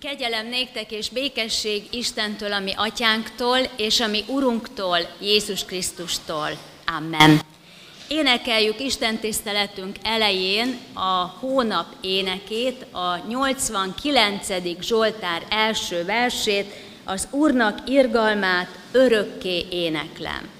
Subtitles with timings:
[0.00, 6.48] Kegyelem néktek és békesség Istentől, ami atyánktól, és ami Urunktól, Jézus Krisztustól.
[6.96, 7.40] Amen.
[8.08, 14.46] Énekeljük Isten tiszteletünk elején a hónap énekét, a 89.
[14.80, 16.74] Zsoltár első versét,
[17.04, 20.55] az Úrnak irgalmát örökké éneklem.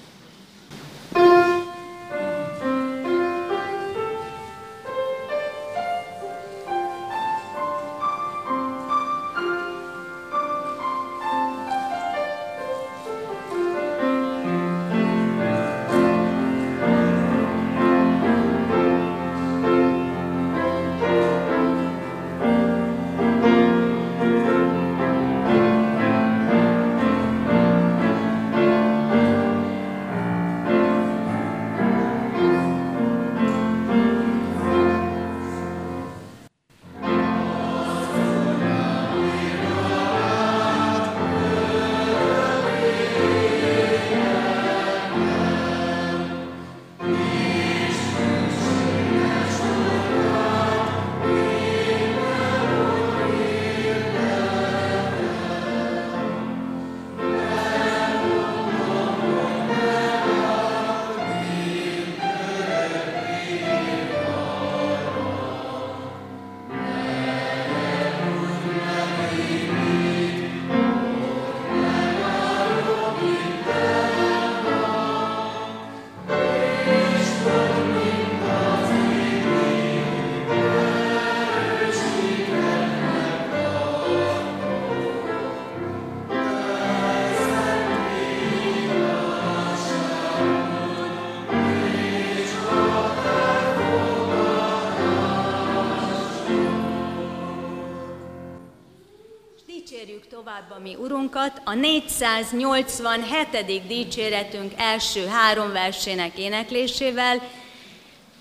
[100.37, 103.87] Tovább a mi Urunkat, a 487.
[103.87, 107.41] dicséretünk első három versének éneklésével.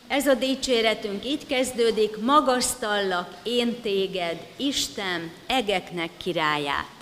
[0.09, 6.96] Ez a dicséretünk így kezdődik, magasztallak én téged, Isten, egeknek királyát.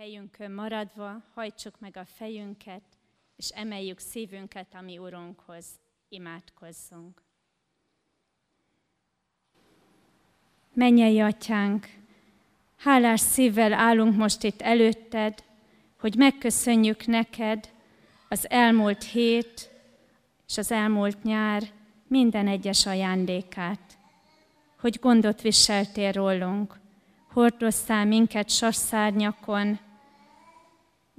[0.00, 2.82] Helyünkön maradva hajtsuk meg a fejünket,
[3.36, 5.66] és emeljük szívünket a mi Urunkhoz.
[6.08, 7.22] Imádkozzunk.
[10.72, 11.86] Mennyei Atyánk,
[12.76, 15.44] hálás szívvel állunk most itt előtted,
[15.98, 17.70] hogy megköszönjük neked
[18.28, 19.70] az elmúlt hét
[20.48, 21.62] és az elmúlt nyár
[22.06, 23.98] minden egyes ajándékát,
[24.78, 26.80] hogy gondot viseltél rólunk,
[27.32, 29.88] hordoztál minket sasszárnyakon,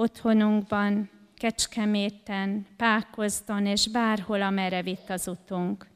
[0.02, 5.88] otthonunkban, Kecskeméten, Pákozdon és bárhol, amerre vitt az utunk.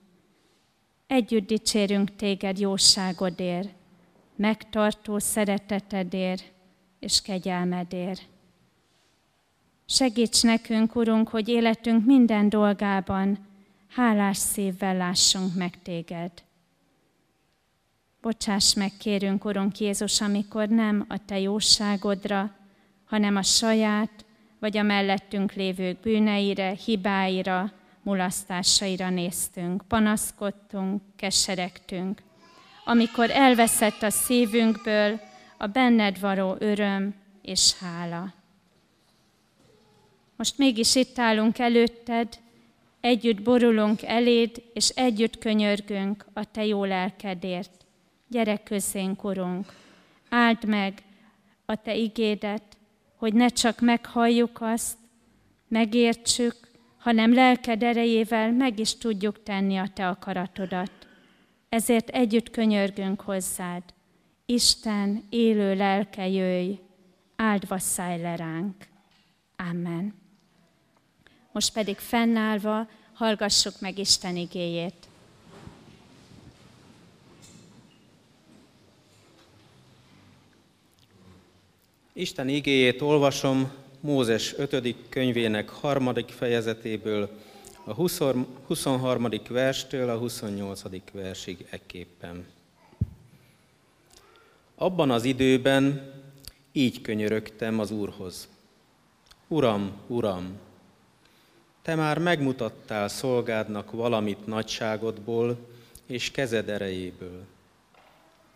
[1.08, 3.70] Együtt dicsérünk téged jóságodért,
[4.36, 6.44] megtartó szeretetedért
[7.00, 8.22] és kegyelmedért.
[9.86, 13.48] Segíts nekünk, Urunk, hogy életünk minden dolgában
[13.88, 16.32] hálás szívvel lássunk meg téged.
[18.22, 22.56] Bocsáss meg, kérünk, Urunk Jézus, amikor nem a Te jóságodra,
[23.06, 24.26] hanem a saját
[24.60, 27.72] vagy a mellettünk lévők bűneire, hibáira,
[28.02, 32.22] mulasztásaira néztünk, panaszkodtunk, keseregtünk.
[32.86, 35.20] Amikor elveszett a szívünkből
[35.58, 38.34] a benned való öröm és hála.
[40.36, 42.40] Most mégis itt állunk előtted,
[43.00, 47.86] együtt borulunk eléd, és együtt könyörgünk a Te jó lelkedért.
[48.28, 49.74] Gyere közénk, Urunk,
[50.30, 51.04] áld meg
[51.66, 52.75] a Te igédet,
[53.16, 54.98] hogy ne csak meghalljuk azt,
[55.68, 56.56] megértsük,
[56.98, 60.92] hanem lelked erejével meg is tudjuk tenni a Te akaratodat.
[61.70, 63.84] Ezért együtt könyörgünk hozzád.
[64.46, 66.80] Isten élő lelke jöjj,
[67.36, 68.76] áldva szállj le ránk.
[69.56, 70.14] Amen.
[71.52, 75.08] Most pedig fennállva hallgassuk meg Isten igéjét.
[82.18, 84.96] Isten igéjét olvasom Mózes 5.
[85.10, 87.30] könyvének harmadik fejezetéből,
[87.84, 87.94] a
[88.68, 89.28] 23.
[89.50, 90.82] verstől a 28.
[91.12, 92.46] versig ekképpen.
[94.76, 96.12] Abban az időben
[96.72, 98.48] így könyörögtem az Úrhoz.
[99.48, 100.58] Uram, Uram,
[101.82, 105.58] Te már megmutattál szolgádnak valamit nagyságodból
[106.06, 107.44] és kezed erejéből.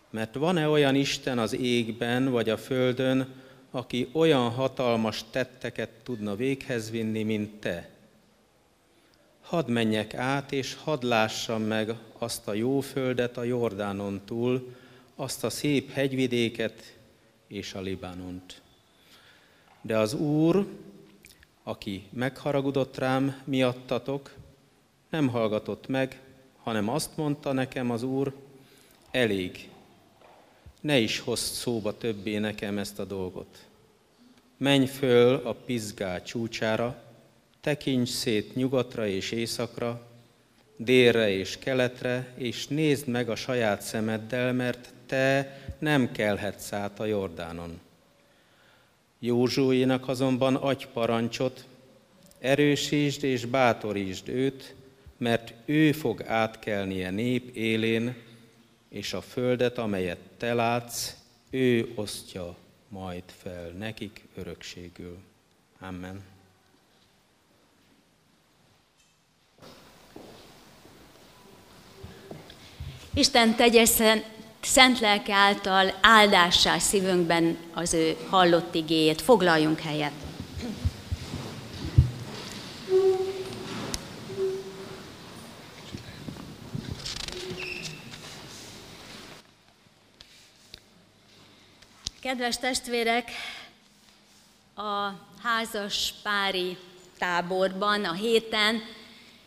[0.09, 6.91] Mert van-e olyan Isten az égben vagy a földön, aki olyan hatalmas tetteket tudna véghez
[6.91, 7.89] vinni, mint te.
[9.41, 14.75] Hadd menjek át, és hadd lássam meg azt a jó földet a Jordánon túl,
[15.15, 16.97] azt a szép hegyvidéket
[17.47, 18.61] és a Libanont.
[19.81, 20.67] De az Úr,
[21.63, 24.33] aki megharagudott rám miattatok,
[25.09, 26.21] nem hallgatott meg,
[26.63, 28.33] hanem azt mondta nekem az Úr,
[29.11, 29.69] elég,
[30.81, 33.68] ne is hozd szóba többé nekem ezt a dolgot.
[34.59, 37.01] Menj föl a Pizgá csúcsára,
[37.61, 40.07] tekints szét nyugatra és északra,
[40.77, 47.05] délre és keletre, és nézd meg a saját szemeddel, mert te nem kelhetsz át a
[47.05, 47.79] Jordánon.
[49.19, 51.65] Józsuénak azonban adj parancsot,
[52.39, 54.75] erősítsd és bátorítsd őt,
[55.17, 58.15] mert ő fog átkelnie nép élén,
[58.89, 61.15] és a földet, amelyet te látsz,
[61.49, 62.55] ő osztja
[62.89, 65.17] majd fel nekik örökségül.
[65.79, 66.23] Amen.
[73.13, 74.25] Isten tegye szent,
[74.61, 79.21] szent lelke által áldássá szívünkben az ő hallott igéjét.
[79.21, 80.28] Foglaljunk helyet.
[92.29, 93.31] Kedves testvérek,
[94.75, 95.09] a
[95.43, 96.77] házas pári
[97.17, 98.81] táborban a héten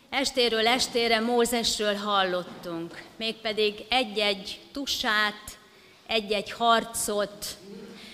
[0.09, 5.57] estéről estére Mózesről hallottunk, mégpedig egy-egy tusát,
[6.07, 7.57] egy-egy harcot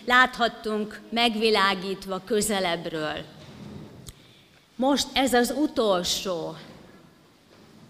[0.06, 3.26] láthattunk megvilágítva közelebbről.
[4.76, 6.56] Most ez az utolsó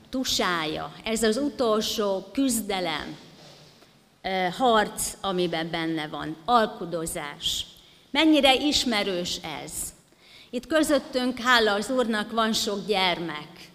[0.09, 3.17] tusája, ez az utolsó küzdelem,
[4.57, 7.65] harc, amiben benne van, alkudozás.
[8.11, 9.71] Mennyire ismerős ez?
[10.49, 13.69] Itt közöttünk, hála az Úrnak, van sok gyermek.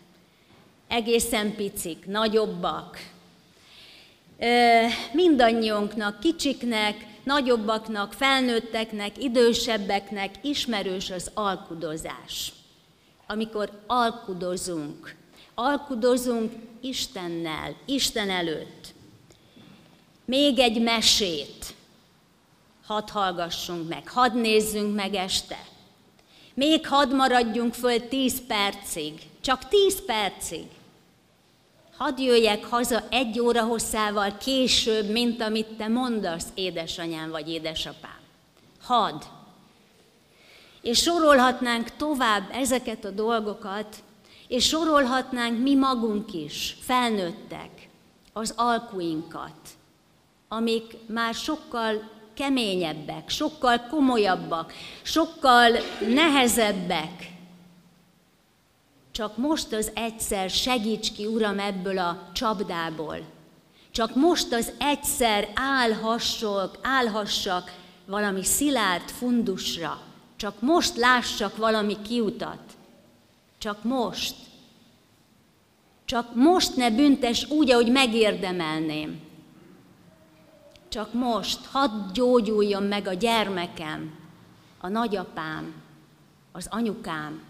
[0.89, 2.99] Egészen picik, nagyobbak.
[5.13, 12.53] Mindannyiunknak, kicsiknek, nagyobbaknak, felnőtteknek, idősebbeknek ismerős az alkudozás.
[13.27, 15.15] Amikor alkudozunk,
[15.55, 18.94] alkudozunk Istennel, Isten előtt
[20.25, 21.75] még egy mesét.
[22.87, 25.59] hadd hallgassunk meg, hadd nézzünk meg este.
[26.55, 30.67] Még hadd maradjunk föl tíz percig, csak tíz percig.
[31.97, 38.19] Hadd jöjjek haza egy óra hosszával később, mint amit te mondasz, édesanyám vagy édesapám.
[38.83, 39.23] Hadd.
[40.83, 44.03] És sorolhatnánk tovább ezeket a dolgokat,
[44.49, 47.89] és sorolhatnánk mi magunk is, felnőttek,
[48.33, 49.57] az alkuinkat,
[50.57, 55.71] amik már sokkal keményebbek, sokkal komolyabbak, sokkal
[56.15, 57.33] nehezebbek.
[59.13, 63.19] Csak most az egyszer segíts ki, Uram, ebből a csapdából.
[63.91, 67.73] Csak most az egyszer állhassak, állhassak
[68.07, 70.01] valami szilárd fundusra.
[70.37, 72.63] Csak most lássak valami kiutat.
[73.59, 74.35] Csak most.
[76.05, 79.24] Csak most ne büntes úgy, ahogy megérdemelném.
[80.95, 84.19] Csak most hadd gyógyuljon meg a gyermekem,
[84.79, 85.83] a nagyapám,
[86.53, 87.43] az anyukám,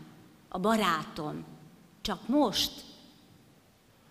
[0.48, 1.44] a barátom.
[2.02, 2.70] Csak most.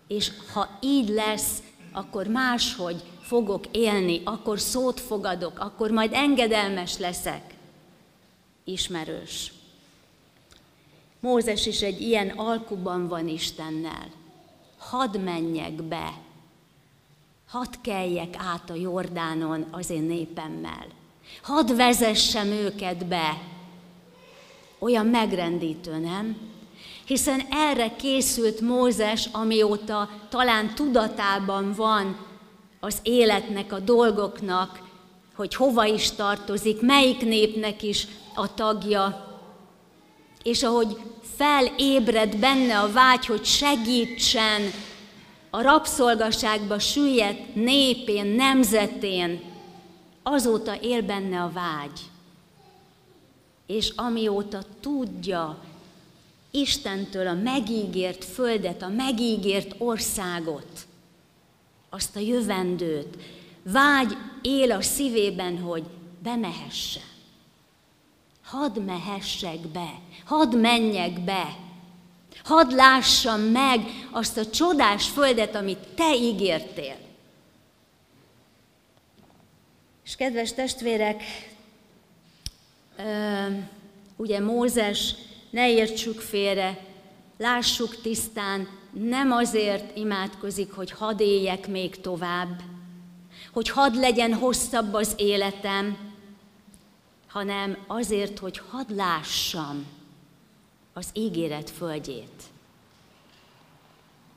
[0.06, 1.62] És ha így lesz,
[1.92, 7.54] akkor máshogy fogok élni, akkor szót fogadok, akkor majd engedelmes leszek.
[8.64, 9.52] Ismerős.
[11.20, 14.10] Mózes is egy ilyen alkuban van Istennel.
[14.78, 16.12] Hadd menjek be,
[17.54, 20.86] hadd keljek át a Jordánon az én népemmel.
[21.42, 23.42] Hadd vezessem őket be.
[24.78, 26.36] Olyan megrendítő, nem?
[27.04, 32.26] Hiszen erre készült Mózes, amióta talán tudatában van
[32.80, 34.80] az életnek, a dolgoknak,
[35.34, 39.38] hogy hova is tartozik, melyik népnek is a tagja,
[40.42, 40.96] és ahogy
[41.36, 44.60] felébred benne a vágy, hogy segítsen
[45.54, 49.40] a rabszolgaságba süllyedt népén, nemzetén,
[50.22, 52.00] azóta él benne a vágy.
[53.66, 55.58] És amióta tudja
[56.50, 60.86] Istentől a megígért földet, a megígért országot,
[61.90, 63.16] azt a jövendőt,
[63.62, 65.84] vágy él a szívében, hogy
[66.22, 67.02] bemehessen.
[68.44, 71.56] Hadd mehessek be, hadd menjek be,
[72.44, 76.96] Hadd lássam meg azt a csodás földet, amit te ígértél.
[80.04, 81.22] És kedves testvérek,
[84.16, 85.14] ugye Mózes,
[85.50, 86.78] ne értsük félre,
[87.38, 92.60] lássuk tisztán, nem azért imádkozik, hogy hadd éljek még tovább,
[93.52, 96.12] hogy hadd legyen hosszabb az életem,
[97.28, 99.86] hanem azért, hogy hadd lássam,
[100.94, 102.42] az ígéret földjét.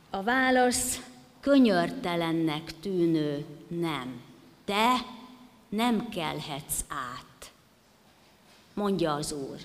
[0.09, 1.01] A válasz
[1.39, 4.21] könyörtelennek tűnő nem.
[4.65, 5.05] Te
[5.69, 7.51] nem kelhetsz át,
[8.73, 9.57] mondja az Úr.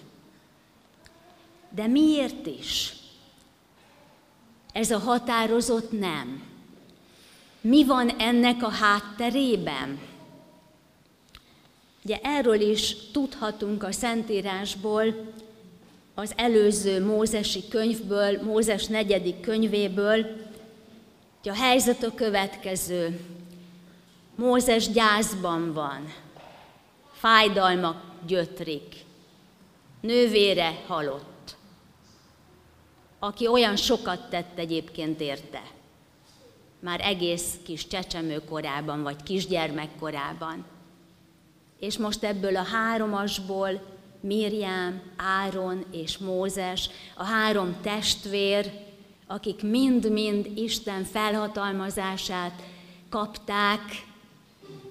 [1.70, 2.94] De miért is?
[4.72, 6.42] Ez a határozott nem.
[7.60, 10.00] Mi van ennek a hátterében?
[12.04, 15.32] Ugye erről is tudhatunk a Szentírásból,
[16.14, 20.22] az előző mózesi könyvből, Mózes negyedik könyvéből,
[21.42, 23.20] hogy a helyzet a következő.
[24.34, 26.12] Mózes gyászban van,
[27.12, 28.94] fájdalmak gyötrik,
[30.00, 31.56] nővére halott,
[33.18, 35.62] aki olyan sokat tett egyébként érte,
[36.78, 40.64] már egész kis csecsemő korában, vagy kisgyermek korában.
[41.78, 43.91] És most ebből a háromasból
[44.22, 48.72] Miriam, Áron és Mózes, a három testvér,
[49.26, 52.62] akik mind-mind Isten felhatalmazását
[53.08, 53.80] kapták,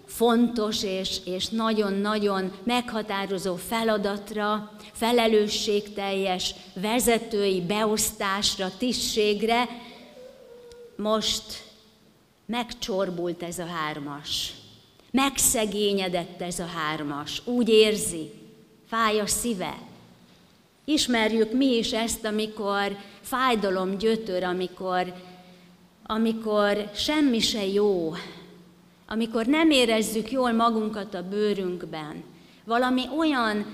[0.05, 9.67] fontos és, és nagyon-nagyon meghatározó feladatra, felelősségteljes vezetői beosztásra, tisztségre,
[10.95, 11.63] most
[12.45, 14.53] megcsorbult ez a hármas.
[15.11, 17.41] Megszegényedett ez a hármas.
[17.45, 18.40] Úgy érzi,
[18.91, 19.77] fáj a szíve.
[20.85, 25.13] Ismerjük mi is ezt, amikor fájdalom gyötör, amikor,
[26.03, 28.13] amikor semmi se jó,
[29.07, 32.23] amikor nem érezzük jól magunkat a bőrünkben.
[32.63, 33.65] Valami olyan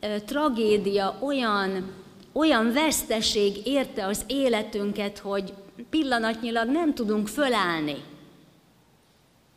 [0.00, 1.92] ö, tragédia, olyan,
[2.32, 5.52] olyan veszteség érte az életünket, hogy
[5.90, 7.96] pillanatnyilag nem tudunk fölállni.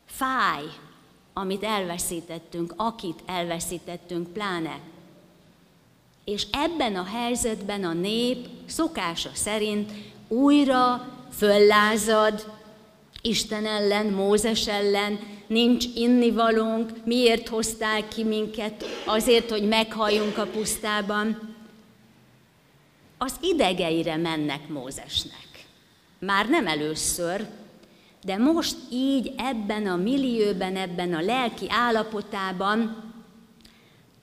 [0.06, 0.64] Fáj,
[1.32, 4.92] amit elveszítettünk, akit elveszítettünk, pláne.
[6.24, 9.92] És ebben a helyzetben a nép szokása szerint
[10.28, 12.52] újra föllázad
[13.22, 21.54] Isten ellen, Mózes ellen, nincs innivalónk, miért hoztál ki minket azért, hogy meghalljunk a pusztában.
[23.18, 25.66] Az idegeire mennek Mózesnek.
[26.18, 27.46] Már nem először,
[28.24, 33.12] de most így ebben a millióben, ebben a lelki állapotában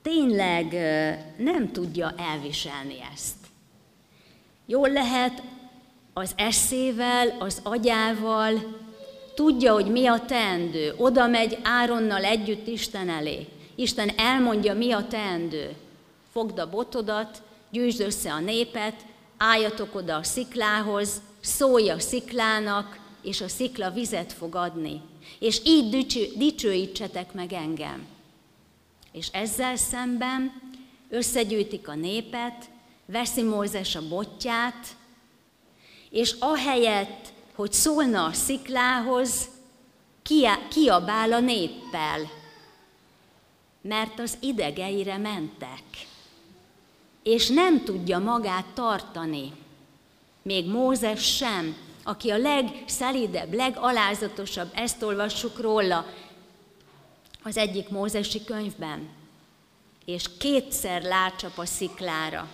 [0.02, 0.72] tényleg
[1.36, 3.36] nem tudja elviselni ezt.
[4.66, 5.42] Jól lehet
[6.12, 8.80] az eszével, az agyával,
[9.34, 10.94] tudja, hogy mi a teendő.
[10.96, 13.46] Oda megy Áronnal együtt Isten elé.
[13.74, 15.76] Isten elmondja, mi a teendő.
[16.32, 18.94] Fogd a botodat, gyűjtsd össze a népet,
[19.36, 25.00] álljatok oda a sziklához, szólj a sziklának, és a szikla vizet fog adni.
[25.38, 28.06] És így dicső, dicsőítsetek meg engem.
[29.12, 30.52] És ezzel szemben
[31.08, 32.70] összegyűjtik a népet,
[33.06, 34.96] veszi Mózes a botját,
[36.10, 39.48] és ahelyett, hogy szólna a sziklához,
[40.68, 42.30] kiabál a néppel,
[43.80, 45.82] mert az idegeire mentek,
[47.22, 49.52] és nem tudja magát tartani.
[50.42, 56.06] Még Mózes sem, aki a legszelidebb, legalázatosabb, ezt olvassuk róla
[57.42, 59.08] az egyik mózesi könyvben,
[60.04, 62.48] és kétszer lácsap a sziklára.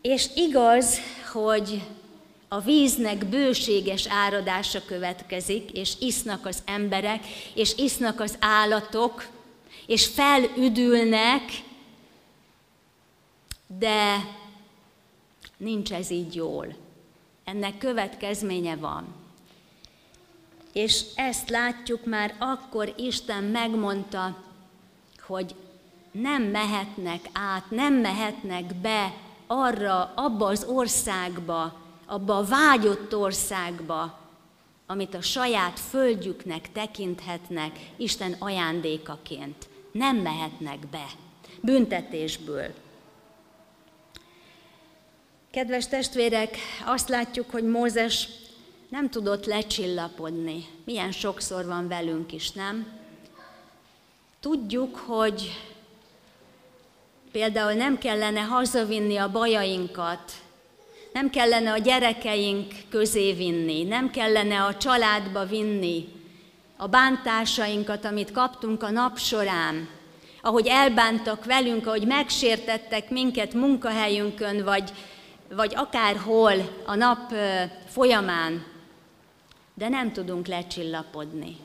[0.00, 0.98] És igaz,
[1.32, 1.82] hogy
[2.48, 9.28] a víznek bőséges áradása következik, és isznak az emberek, és isznak az állatok,
[9.86, 11.42] és felüdülnek,
[13.66, 14.16] de
[15.56, 16.76] nincs ez így jól.
[17.44, 19.23] Ennek következménye van.
[20.74, 24.36] És ezt látjuk már akkor Isten megmondta,
[25.26, 25.54] hogy
[26.12, 29.14] nem mehetnek át, nem mehetnek be
[29.46, 34.18] arra, abba az országba, abba a vágyott országba,
[34.86, 39.68] amit a saját földjüknek tekinthetnek Isten ajándékaként.
[39.92, 41.06] Nem mehetnek be
[41.60, 42.74] büntetésből.
[45.50, 48.28] Kedves testvérek, azt látjuk, hogy Mózes
[48.94, 50.64] nem tudott lecsillapodni.
[50.84, 52.86] Milyen sokszor van velünk is, nem?
[54.40, 55.60] Tudjuk, hogy
[57.32, 60.32] például nem kellene hazavinni a bajainkat,
[61.12, 66.08] nem kellene a gyerekeink közé vinni, nem kellene a családba vinni
[66.76, 69.88] a bántásainkat, amit kaptunk a nap során,
[70.42, 74.90] ahogy elbántak velünk, ahogy megsértettek minket munkahelyünkön, vagy,
[75.48, 77.32] vagy akárhol a nap
[77.88, 78.72] folyamán,
[79.74, 81.56] de nem tudunk lecsillapodni.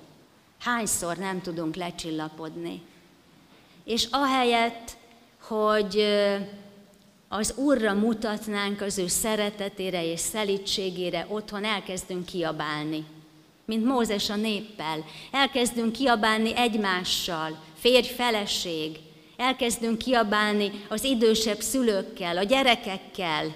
[0.59, 2.81] Hányszor nem tudunk lecsillapodni?
[3.83, 4.97] És ahelyett,
[5.41, 6.05] hogy
[7.27, 13.05] az Úrra mutatnánk az ő szeretetére és szelítségére, otthon elkezdünk kiabálni.
[13.65, 15.05] Mint Mózes a néppel.
[15.31, 18.99] Elkezdünk kiabálni egymással, férj-feleség.
[19.37, 23.55] Elkezdünk kiabálni az idősebb szülőkkel, a gyerekekkel.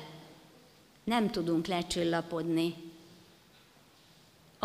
[1.04, 2.83] Nem tudunk lecsillapodni.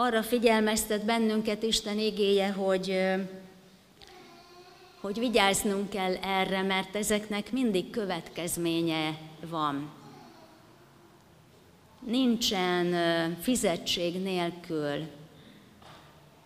[0.00, 2.98] Arra figyelmeztet bennünket Isten igéje, hogy
[5.00, 9.90] hogy vigyáznunk kell erre, mert ezeknek mindig következménye van.
[12.06, 12.94] Nincsen
[13.40, 15.06] fizetség nélkül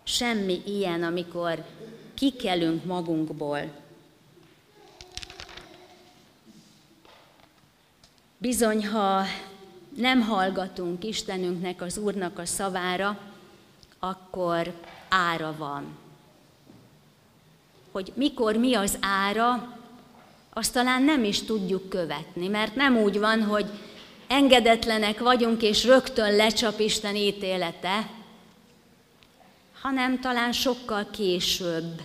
[0.03, 1.65] semmi ilyen, amikor
[2.15, 3.61] kikelünk magunkból.
[8.39, 9.23] Bizony, ha
[9.97, 13.31] nem hallgatunk Istenünknek, az Úrnak a szavára,
[14.05, 14.75] akkor
[15.09, 16.01] ára van
[17.93, 19.79] hogy mikor mi az ára,
[20.53, 23.67] azt talán nem is tudjuk követni, mert nem úgy van, hogy
[24.27, 28.11] engedetlenek vagyunk, és rögtön lecsap Isten ítélete,
[29.81, 32.01] hanem talán sokkal később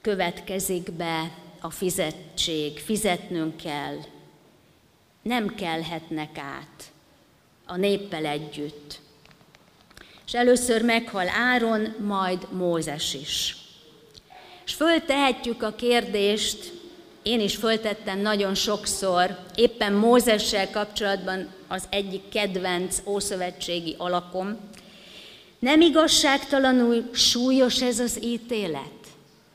[0.00, 3.96] következik be a fizetség, fizetnünk kell.
[5.22, 6.92] Nem kelhetnek át
[7.66, 9.00] a néppel együtt.
[10.28, 13.56] És először meghal Áron, majd Mózes is.
[14.64, 16.72] És föltehetjük a kérdést,
[17.22, 24.56] én is föltettem nagyon sokszor, éppen Mózessel kapcsolatban az egyik kedvenc ószövetségi alakom,
[25.58, 29.06] nem igazságtalanul súlyos ez az ítélet?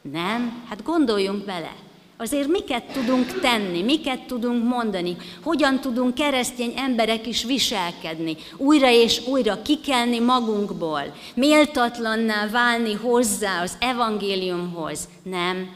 [0.02, 0.66] Nem?
[0.70, 1.76] Hát gondoljunk bele.
[2.24, 9.28] Azért miket tudunk tenni, miket tudunk mondani, hogyan tudunk keresztény emberek is viselkedni, újra és
[9.28, 15.08] újra kikelni magunkból, méltatlanná válni hozzá az evangéliumhoz.
[15.24, 15.76] Nem.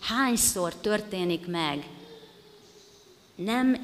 [0.00, 1.86] Hányszor történik meg?
[3.34, 3.76] Nem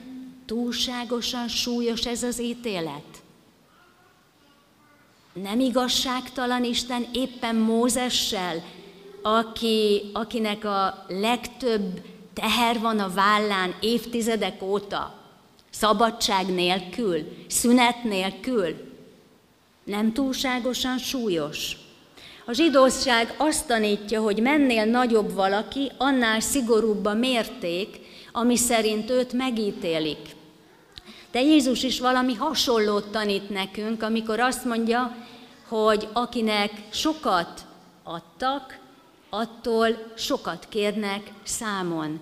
[0.46, 3.22] túlságosan súlyos ez az ítélet?
[5.32, 8.62] Nem igazságtalan Isten éppen Mózessel,
[9.26, 12.00] aki, akinek a legtöbb
[12.34, 15.14] teher van a vállán évtizedek óta,
[15.70, 18.92] szabadság nélkül, szünet nélkül,
[19.84, 21.76] nem túlságosan súlyos.
[22.46, 28.00] A zsidóság azt tanítja, hogy mennél nagyobb valaki, annál szigorúbb a mérték,
[28.32, 30.36] ami szerint őt megítélik.
[31.30, 35.16] De Jézus is valami hasonlót tanít nekünk, amikor azt mondja,
[35.68, 37.66] hogy akinek sokat
[38.02, 38.82] adtak,
[39.38, 42.20] attól sokat kérnek számon.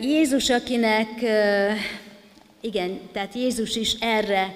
[0.00, 1.08] Jézus, akinek,
[2.60, 4.54] igen, tehát Jézus is erre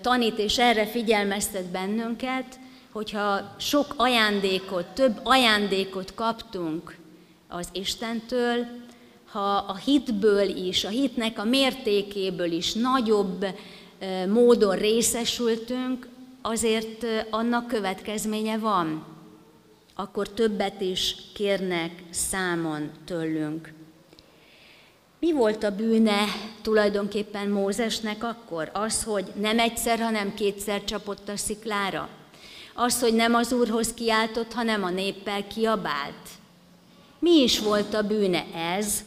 [0.00, 2.58] tanít és erre figyelmeztet bennünket,
[2.92, 6.96] hogyha sok ajándékot, több ajándékot kaptunk
[7.48, 8.66] az Istentől,
[9.30, 13.46] ha a hitből is, a hitnek a mértékéből is nagyobb
[14.28, 16.08] módon részesültünk,
[16.46, 19.04] azért annak következménye van.
[19.94, 23.72] Akkor többet is kérnek számon tőlünk.
[25.18, 26.24] Mi volt a bűne
[26.62, 28.70] tulajdonképpen Mózesnek akkor?
[28.72, 32.08] Az, hogy nem egyszer, hanem kétszer csapott a sziklára?
[32.74, 36.28] Az, hogy nem az Úrhoz kiáltott, hanem a néppel kiabált?
[37.18, 39.04] Mi is volt a bűne ez?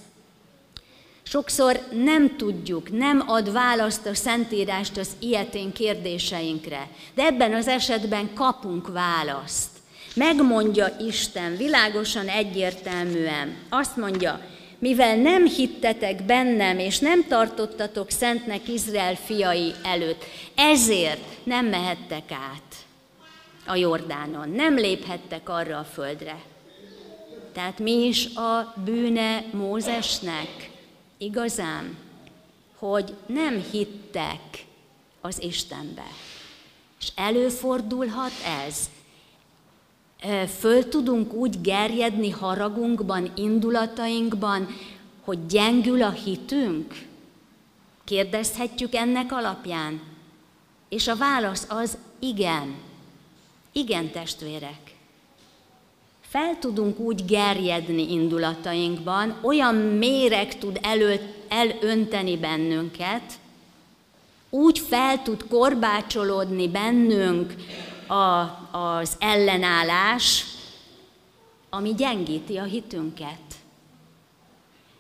[1.30, 8.34] Sokszor nem tudjuk, nem ad választ a Szentírást az ilyetén kérdéseinkre, de ebben az esetben
[8.34, 9.70] kapunk választ.
[10.16, 13.56] Megmondja Isten világosan, egyértelműen.
[13.70, 14.42] Azt mondja,
[14.80, 20.24] mivel nem hittetek bennem, és nem tartottatok szentnek Izrael fiai előtt,
[20.56, 22.76] ezért nem mehettek át
[23.66, 26.42] a Jordánon, nem léphettek arra a földre.
[27.54, 30.76] Tehát mi is a bűne Mózesnek?
[31.18, 31.98] Igazán,
[32.76, 34.66] hogy nem hittek
[35.22, 36.08] az Istenbe.
[37.00, 38.32] És előfordulhat
[38.66, 38.90] ez,
[40.60, 44.68] föl tudunk úgy gerjedni haragunkban, indulatainkban,
[45.24, 47.06] hogy gyengül a hitünk?
[48.04, 50.02] Kérdezhetjük ennek alapján?
[50.90, 52.76] És a válasz az igen.
[53.72, 54.96] Igen, testvérek.
[56.30, 63.34] Fel tudunk úgy gerjedni indulatainkban, olyan méreg tud elő, elönteni bennünket,
[64.50, 67.56] úgy fel tud korbácsolódni bennünk
[68.08, 68.18] a,
[68.78, 70.46] az ellenállás,
[71.70, 73.40] ami gyengíti a hitünket.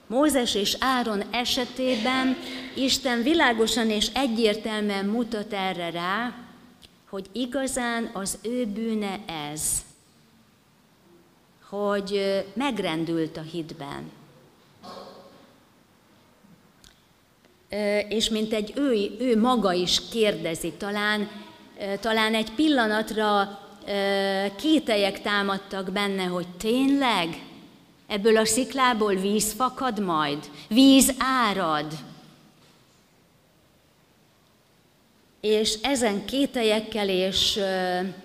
[0.07, 2.37] Mózes és Áron esetében
[2.75, 6.33] Isten világosan és egyértelműen mutat erre rá,
[7.09, 9.19] hogy igazán az ő bűne
[9.51, 9.85] ez,
[11.69, 14.11] hogy megrendült a hitben.
[18.09, 21.29] És mint egy ő, ő maga is kérdezi, talán
[21.99, 23.59] talán egy pillanatra
[24.55, 27.41] kételyek támadtak benne, hogy tényleg
[28.07, 31.85] ebből a sziklából víz fakad majd, víz árad.
[35.41, 37.59] És ezen kételyekkel és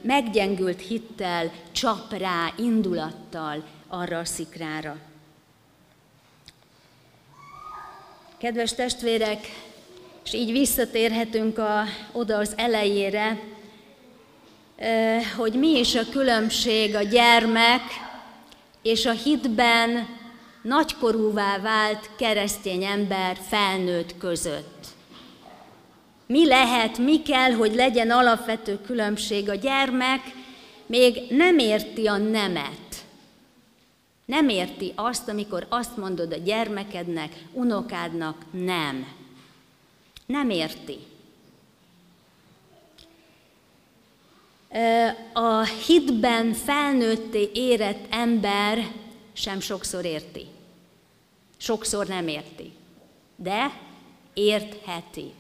[0.01, 4.97] meggyengült hittel csap rá indulattal arra a szikrára.
[8.39, 9.47] Kedves testvérek,
[10.25, 13.41] és így visszatérhetünk a, oda az elejére,
[15.37, 17.83] hogy mi is a különbség a gyermek
[18.83, 20.09] és a hitben
[20.63, 24.87] nagykorúvá vált keresztény ember felnőtt között.
[26.33, 30.21] Mi lehet, mi kell, hogy legyen alapvető különbség a gyermek,
[30.87, 33.05] még nem érti a nemet.
[34.25, 39.07] Nem érti azt, amikor azt mondod a gyermekednek, unokádnak, nem.
[40.27, 40.99] Nem érti.
[45.33, 48.91] A hitben felnőtté érett ember
[49.33, 50.47] sem sokszor érti.
[51.57, 52.73] Sokszor nem érti.
[53.37, 53.81] De
[54.35, 55.33] értheti.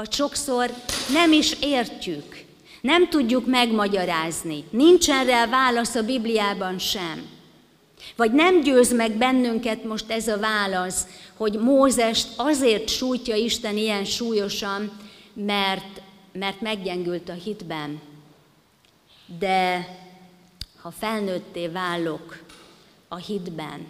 [0.00, 0.70] Vagy sokszor
[1.12, 2.44] nem is értjük.
[2.80, 4.64] Nem tudjuk megmagyarázni.
[4.70, 7.28] Nincsen rá válasz a Bibliában sem.
[8.16, 14.04] Vagy nem győz meg bennünket most ez a válasz, hogy Mózest azért sújtja Isten ilyen
[14.04, 14.90] súlyosan,
[15.32, 18.00] mert, mert meggyengült a hitben.
[19.38, 19.88] De
[20.82, 22.42] ha felnőtté válok
[23.08, 23.86] a hitben,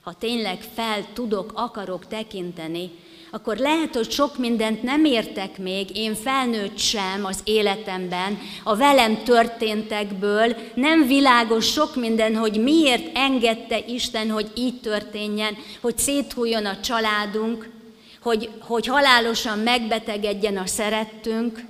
[0.00, 2.90] ha tényleg fel tudok, akarok tekinteni,
[3.30, 9.22] akkor lehet, hogy sok mindent nem értek még, én felnőtt sem az életemben, a velem
[9.22, 16.80] történtekből, nem világos sok minden, hogy miért engedte Isten, hogy így történjen, hogy széthújjon a
[16.80, 17.70] családunk,
[18.22, 21.64] hogy, hogy halálosan megbetegedjen a szerettünk,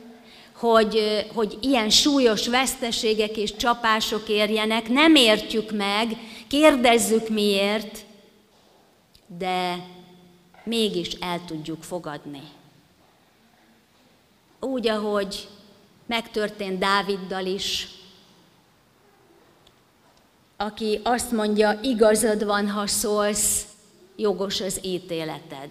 [0.57, 6.17] hogy, hogy ilyen súlyos veszteségek és csapások érjenek, nem értjük meg,
[6.49, 7.99] kérdezzük miért,
[9.39, 9.79] de
[10.69, 12.43] mégis el tudjuk fogadni.
[14.61, 15.49] Úgy, ahogy
[16.07, 17.89] megtörtént Dáviddal is,
[20.57, 23.67] aki azt mondja, igazad van, ha szólsz,
[24.17, 25.71] jogos az ítéleted.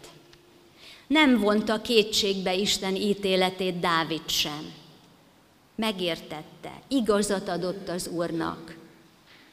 [1.07, 4.73] Nem vonta kétségbe Isten ítéletét Dávid sem.
[5.75, 8.75] Megértette, igazat adott az Úrnak,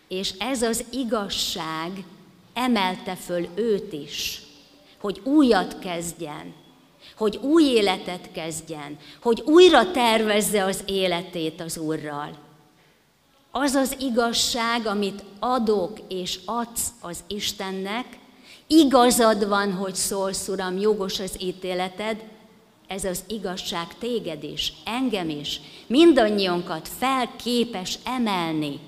[0.08, 2.04] és ez az igazság
[2.52, 4.43] emelte föl őt is,
[5.04, 6.54] hogy újat kezdjen,
[7.16, 12.38] hogy új életet kezdjen, hogy újra tervezze az életét az Úrral.
[13.50, 18.18] Az az igazság, amit adok és adsz az Istennek,
[18.66, 22.24] igazad van, hogy szólsz, Uram, jogos az ítéleted,
[22.86, 28.80] ez az igazság téged is, engem is, mindannyiunkat felképes emelni,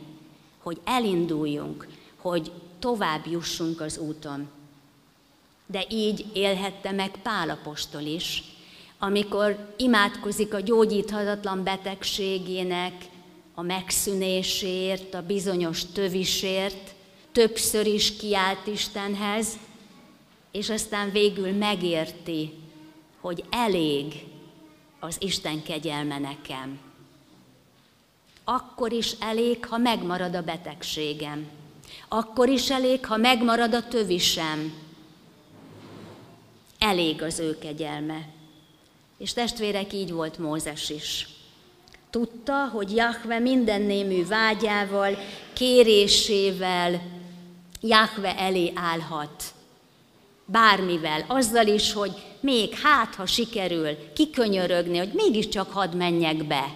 [0.63, 1.87] hogy elinduljunk,
[2.21, 4.56] hogy tovább jussunk az úton.
[5.67, 8.43] De így élhette meg Pálapostól is,
[8.99, 13.05] amikor imádkozik a gyógyíthatatlan betegségének,
[13.55, 16.95] a megszűnésért, a bizonyos tövisért,
[17.33, 19.59] többször is kiált Istenhez,
[20.51, 22.53] és aztán végül megérti,
[23.21, 24.25] hogy elég
[25.01, 26.79] az Isten kegyelme nekem.
[28.45, 31.47] Akkor is elég, ha megmarad a betegségem.
[32.09, 34.73] Akkor is elég, ha megmarad a tövisem.
[36.79, 38.29] Elég az ő kegyelme.
[39.19, 41.29] És testvérek, így volt Mózes is.
[42.11, 45.19] Tudta, hogy Jahve minden némű vágyával,
[45.53, 47.03] kérésével
[47.81, 49.45] Jahve elé állhat.
[50.45, 56.75] Bármivel, azzal is, hogy még hát, ha sikerül kikönyörögni, hogy mégiscsak hadd menjek be.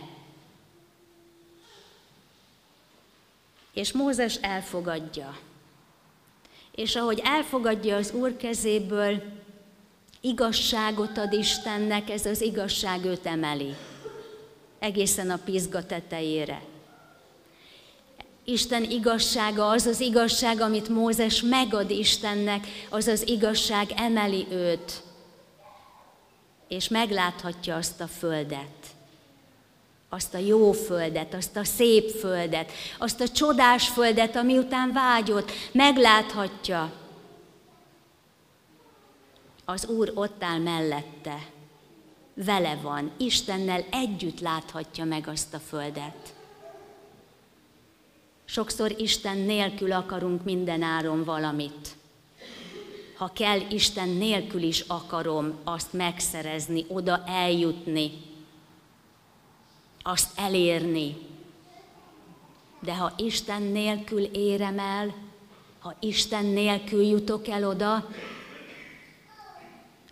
[3.74, 5.38] És Mózes elfogadja.
[6.74, 9.22] És ahogy elfogadja az Úr kezéből,
[10.20, 13.74] igazságot ad Istennek, ez az igazság őt emeli.
[14.78, 16.62] Egészen a pizga tetejére.
[18.44, 25.02] Isten igazsága az az igazság, amit Mózes megad Istennek, az az igazság emeli őt,
[26.68, 28.86] és megláthatja azt a földet,
[30.08, 35.50] azt a jó földet, azt a szép földet, azt a csodás földet, ami után vágyott,
[35.72, 36.92] megláthatja.
[39.64, 41.50] Az Úr ott áll mellette,
[42.34, 46.34] vele van, Istennel együtt láthatja meg azt a földet.
[48.44, 51.98] Sokszor Isten nélkül akarunk minden áron valamit.
[53.16, 58.12] Ha kell, Isten nélkül is akarom azt megszerezni, oda eljutni,
[60.02, 61.16] azt elérni.
[62.80, 65.14] De ha Isten nélkül érem el,
[65.78, 68.08] ha Isten nélkül jutok el oda,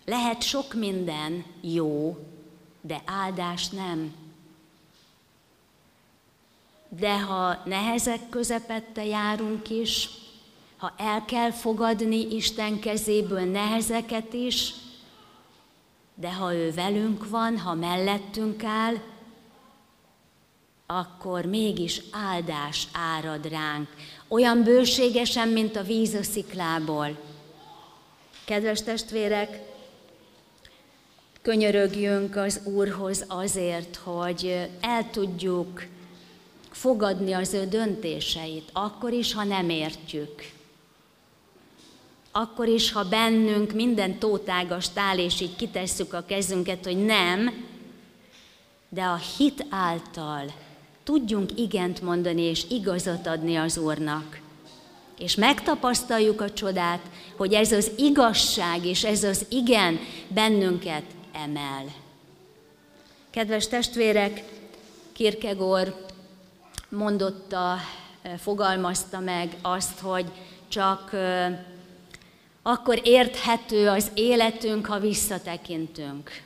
[0.09, 2.17] lehet sok minden jó,
[2.81, 4.13] de áldás nem.
[6.89, 10.09] De ha nehezek közepette járunk is,
[10.77, 14.73] ha el kell fogadni Isten kezéből nehezeket is,
[16.15, 18.95] de ha ő velünk van, ha mellettünk áll,
[20.85, 23.89] akkor mégis áldás árad ránk,
[24.27, 27.19] olyan bőségesen, mint a víz a sziklából.
[28.45, 29.68] Kedves testvérek,
[31.41, 35.85] könyörögjünk az Úrhoz azért, hogy el tudjuk
[36.71, 40.51] fogadni az ő döntéseit, akkor is, ha nem értjük.
[42.31, 47.65] Akkor is, ha bennünk minden tótágast áll, és így kitesszük a kezünket, hogy nem,
[48.89, 50.53] de a hit által
[51.03, 54.39] tudjunk igent mondani és igazat adni az Úrnak.
[55.19, 57.01] És megtapasztaljuk a csodát,
[57.37, 61.03] hogy ez az igazság és ez az igen bennünket
[61.43, 61.85] emel.
[63.29, 64.43] Kedves testvérek,
[65.11, 65.93] Kierkegaard
[66.89, 67.77] mondotta,
[68.37, 70.25] fogalmazta meg azt, hogy
[70.67, 71.15] csak
[72.61, 76.41] akkor érthető az életünk, ha visszatekintünk.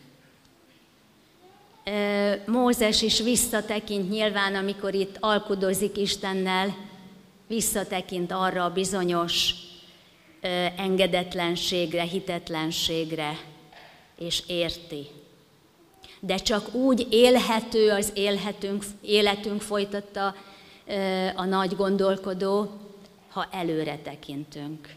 [2.46, 6.76] Mózes is visszatekint nyilván, amikor itt alkudozik Istennel,
[7.48, 9.54] visszatekint arra a bizonyos
[10.78, 13.38] engedetlenségre, hitetlenségre,
[14.18, 15.08] és érti.
[16.20, 20.36] De csak úgy élhető az élhetünk, életünk, folytatta
[21.36, 22.72] a nagy gondolkodó,
[23.30, 24.96] ha előre tekintünk.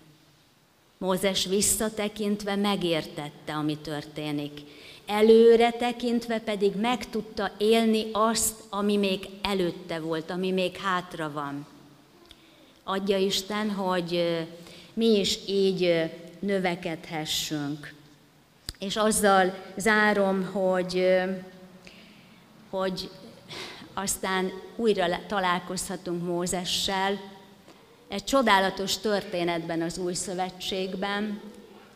[0.98, 4.60] Mózes visszatekintve megértette, ami történik.
[5.06, 11.66] Előre tekintve pedig meg tudta élni azt, ami még előtte volt, ami még hátra van.
[12.84, 14.38] Adja Isten, hogy
[14.94, 17.94] mi is így növekedhessünk.
[18.78, 21.06] És azzal zárom, hogy,
[22.70, 23.10] hogy
[23.94, 27.18] aztán újra találkozhatunk Mózessel,
[28.08, 31.40] egy csodálatos történetben az Új Szövetségben,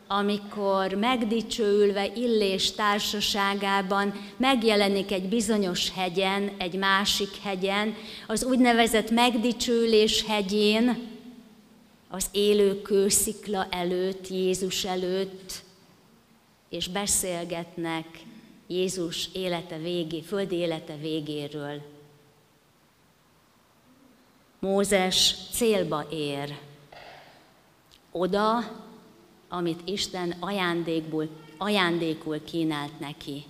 [0.07, 7.95] amikor megdicsőülve Illés társaságában megjelenik egy bizonyos hegyen, egy másik hegyen,
[8.27, 11.09] az úgynevezett megdicsőülés hegyén,
[12.09, 15.63] az élő kőszikla előtt, Jézus előtt,
[16.71, 18.07] és beszélgetnek
[18.67, 21.83] Jézus élete végé, földi élete végéről.
[24.59, 26.59] Mózes célba ér,
[28.11, 28.59] oda,
[29.49, 31.29] amit Isten ajándékból,
[31.59, 33.45] ajándékul kínált neki.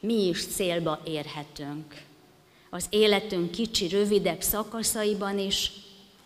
[0.00, 2.02] Mi is célba érhetünk.
[2.70, 5.72] Az életünk kicsi, rövidebb szakaszaiban is,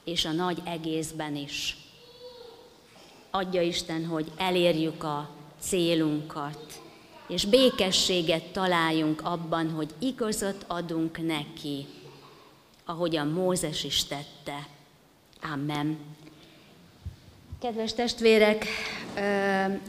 [0.04, 1.76] és a nagy egészben is.
[3.30, 5.28] Adja Isten, hogy elérjük a
[5.60, 6.80] célunkat,
[7.28, 11.86] és békességet találjunk abban, hogy igazat adunk neki,
[12.84, 14.66] ahogyan Mózes is tette.
[15.52, 15.98] Amen.
[17.60, 18.66] Kedves testvérek,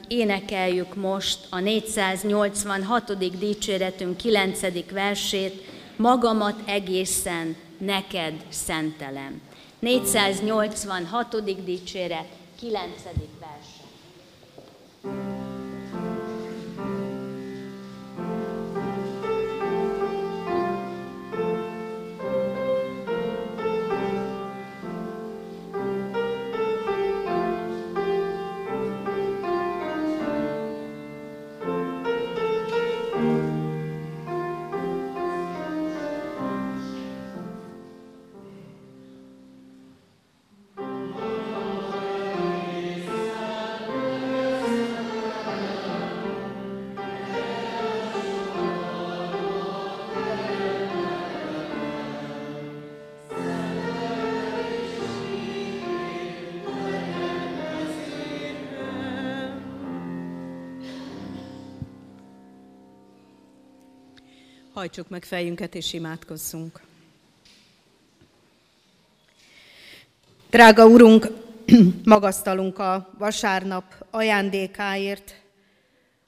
[0.08, 3.38] énekeljük most a 486.
[3.38, 4.91] dicséretünk 9.
[4.91, 5.63] versét,
[5.95, 9.41] magamat egészen neked szentelem.
[9.80, 11.63] 486.
[11.63, 12.28] dicséret,
[12.61, 13.38] 9.
[64.79, 66.81] Hajtsuk meg fejünket és imádkozzunk.
[70.49, 71.27] Drága Urunk,
[72.03, 75.41] magasztalunk a vasárnap ajándékáért,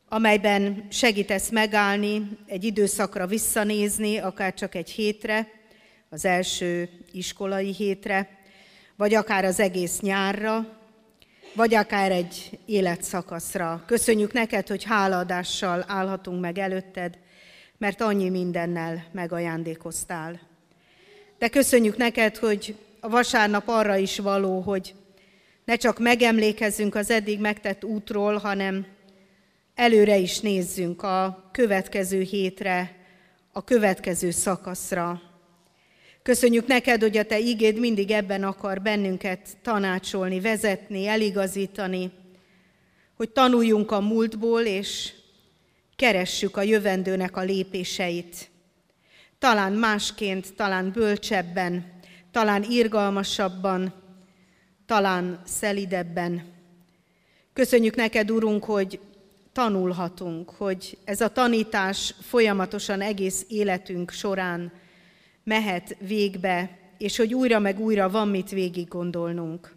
[0.10, 5.48] amelyben segítesz megállni, egy időszakra visszanézni, akár csak egy hétre,
[6.10, 8.30] az első iskolai hétre,
[8.96, 10.78] vagy akár az egész nyárra,
[11.54, 13.84] vagy akár egy életszakaszra.
[13.86, 17.18] Köszönjük neked, hogy hálaadással állhatunk meg előtted,
[17.82, 20.40] mert annyi mindennel megajándékoztál.
[21.38, 24.94] De köszönjük neked, hogy a vasárnap arra is való, hogy
[25.66, 28.86] ne csak megemlékezzünk az eddig megtett útról, hanem
[29.76, 32.96] előre is nézzünk a következő hétre,
[33.52, 35.22] a következő szakaszra.
[36.24, 42.12] Köszönjük neked, hogy a te igéd mindig ebben akar bennünket tanácsolni, vezetni, eligazítani,
[43.16, 45.20] hogy tanuljunk a múltból, és
[46.02, 48.50] keressük a jövendőnek a lépéseit.
[49.40, 52.00] Talán másként, talán bölcsebben,
[52.32, 53.94] talán irgalmasabban,
[54.86, 56.44] talán szelidebben.
[57.54, 59.00] Köszönjük neked, Urunk, hogy
[59.54, 64.72] tanulhatunk, hogy ez a tanítás folyamatosan egész életünk során
[65.44, 69.76] mehet végbe, és hogy újra meg újra van mit végig gondolnunk.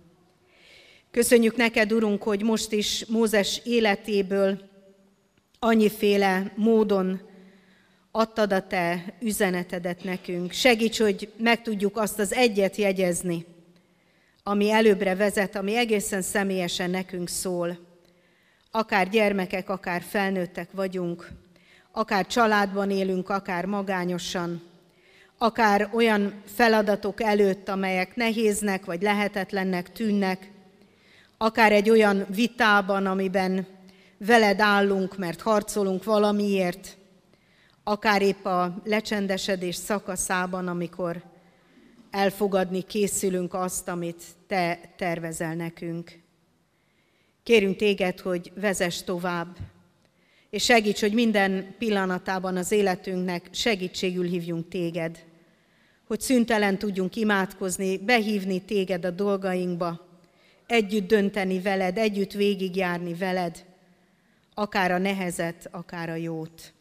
[1.11, 4.72] Köszönjük neked, Urunk, hogy most is Mózes életéből
[5.64, 7.20] annyiféle módon
[8.10, 10.52] adtad a te üzenetedet nekünk.
[10.52, 13.46] Segíts, hogy meg tudjuk azt az egyet jegyezni,
[14.42, 17.78] ami előbbre vezet, ami egészen személyesen nekünk szól.
[18.70, 21.28] Akár gyermekek, akár felnőttek vagyunk,
[21.92, 24.62] akár családban élünk, akár magányosan,
[25.38, 30.50] akár olyan feladatok előtt, amelyek nehéznek vagy lehetetlennek tűnnek,
[31.38, 33.74] akár egy olyan vitában, amiben
[34.27, 36.97] veled állunk, mert harcolunk valamiért,
[37.85, 41.22] akár épp a lecsendesedés szakaszában, amikor
[42.11, 46.18] elfogadni készülünk azt, amit te tervezel nekünk.
[47.43, 49.57] Kérünk téged, hogy vezess tovább,
[50.51, 55.25] és segíts, hogy minden pillanatában az életünknek segítségül hívjunk téged,
[56.07, 60.07] hogy szüntelen tudjunk imádkozni, behívni téged a dolgainkba,
[60.66, 63.64] együtt dönteni veled, együtt végigjárni veled,
[64.55, 66.72] akár a nehezet, akár a jót.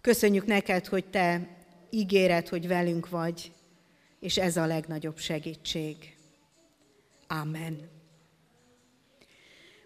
[0.00, 1.48] Köszönjük neked, hogy te
[1.90, 3.52] ígéred, hogy velünk vagy,
[4.20, 6.16] és ez a legnagyobb segítség.
[7.26, 7.88] Amen.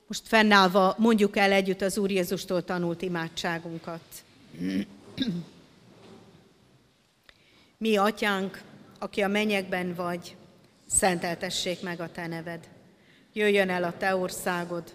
[0.07, 4.03] Most fennállva mondjuk el együtt az Úr Jézustól tanult imádságunkat.
[7.78, 8.62] Mi, atyánk,
[8.99, 10.37] aki a mennyekben vagy,
[10.87, 12.68] szenteltessék meg a te neved.
[13.33, 14.95] Jöjjön el a te országod,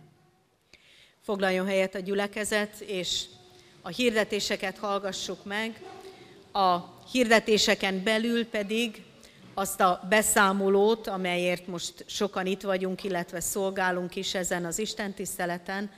[1.23, 3.23] Foglaljon helyet a gyülekezet, és
[3.81, 5.81] a hirdetéseket hallgassuk meg,
[6.51, 6.77] a
[7.11, 9.03] hirdetéseken belül pedig
[9.53, 15.91] azt a beszámolót, amelyért most sokan itt vagyunk, illetve szolgálunk is ezen az Isten tiszteleten,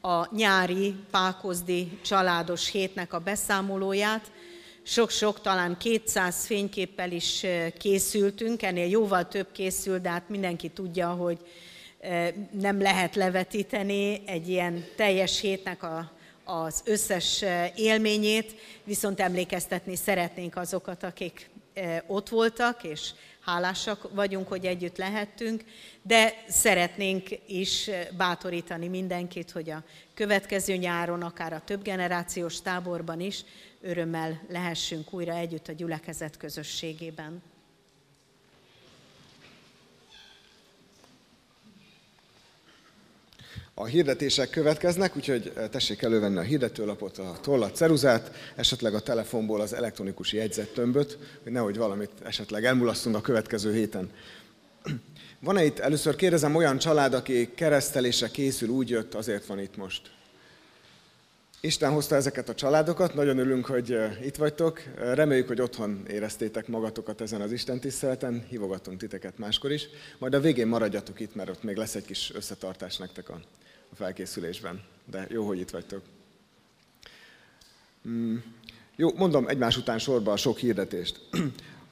[0.00, 4.30] a nyári Pákozdi családos hétnek a beszámolóját.
[4.82, 7.46] Sok-sok, talán 200 fényképpel is
[7.78, 11.38] készültünk, ennél jóval több készül, de hát mindenki tudja, hogy
[12.50, 16.12] nem lehet levetíteni egy ilyen teljes hétnek a,
[16.44, 17.44] az összes
[17.76, 21.50] élményét, viszont emlékeztetni szeretnénk azokat, akik
[22.06, 25.64] ott voltak, és hálásak vagyunk, hogy együtt lehettünk,
[26.02, 29.84] de szeretnénk is bátorítani mindenkit, hogy a
[30.14, 33.44] következő nyáron, akár a több generációs táborban is
[33.80, 37.42] örömmel lehessünk újra együtt a gyülekezet közösségében.
[43.80, 49.60] A hirdetések következnek, úgyhogy eh, tessék elővenni a hirdetőlapot, a tollat, ceruzát, esetleg a telefonból
[49.60, 54.10] az elektronikus jegyzettömböt, hogy nehogy valamit esetleg elmulasszunk a következő héten.
[55.38, 60.10] Van-e itt, először kérdezem, olyan család, aki keresztelése készül, úgy jött, azért van itt most?
[61.60, 64.82] Isten hozta ezeket a családokat, nagyon örülünk, hogy eh, itt vagytok.
[64.96, 69.88] Reméljük, hogy otthon éreztétek magatokat ezen az Isten tiszteleten, hívogatunk titeket máskor is.
[70.18, 73.40] Majd a végén maradjatok itt, mert ott még lesz egy kis összetartás nektek a
[73.90, 74.82] a felkészülésben.
[75.10, 76.02] De jó, hogy itt vagytok.
[78.08, 78.36] Mm.
[78.96, 81.20] Jó, mondom egymás után sorba a sok hirdetést.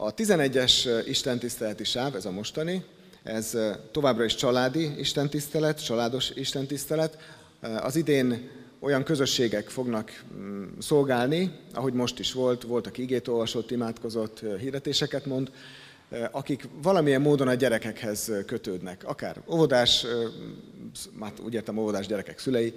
[0.01, 2.85] A 11-es istentiszteleti sáv, ez a mostani,
[3.23, 3.57] ez
[3.93, 7.19] továbbra is családi istentisztelet, családos istentisztelet.
[7.61, 14.45] Az idén olyan közösségek fognak mm, szolgálni, ahogy most is volt, voltak igét olvasott, imádkozott,
[14.59, 15.51] hirdetéseket mond,
[16.31, 20.07] akik valamilyen módon a gyerekekhez kötődnek, akár óvodás,
[21.13, 22.75] már úgy értem óvodás gyerekek szülei,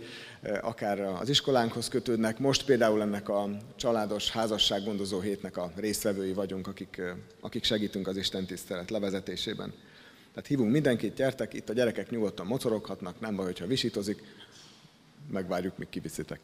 [0.61, 2.39] akár az iskolánkhoz kötődnek.
[2.39, 7.01] Most például ennek a családos házassággondozó hétnek a résztvevői vagyunk, akik,
[7.39, 9.73] akik segítünk az Isten tisztelet levezetésében.
[10.34, 14.23] Tehát hívunk mindenkit, gyertek, itt a gyerekek nyugodtan mocoroghatnak, nem baj, hogyha visítozik,
[15.32, 16.39] megvárjuk, míg kiviszitek.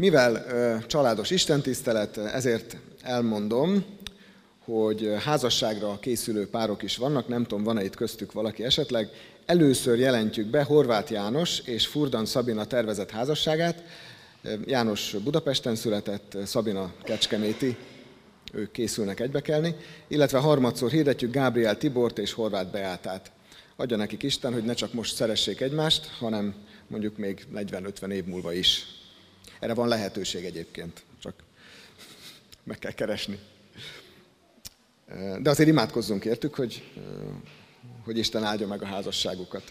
[0.00, 0.44] Mivel
[0.86, 3.84] családos istentisztelet, ezért elmondom,
[4.64, 9.08] hogy házasságra készülő párok is vannak, nem tudom, van-e itt köztük valaki esetleg.
[9.46, 13.82] Először jelentjük be Horváth János és Furdan Szabina tervezett házasságát.
[14.64, 17.76] János Budapesten született, Szabina Kecskeméti,
[18.52, 19.74] ők készülnek egybekelni,
[20.08, 23.30] illetve harmadszor hirdetjük Gábriel Tibort és Horváth Beátát.
[23.76, 26.54] Adja nekik Isten, hogy ne csak most szeressék egymást, hanem
[26.86, 28.98] mondjuk még 40-50 év múlva is.
[29.60, 31.34] Erre van lehetőség egyébként, csak
[32.64, 33.38] meg kell keresni.
[35.40, 36.92] De azért imádkozzunk értük, hogy,
[38.04, 39.62] hogy Isten áldja meg a házasságukat.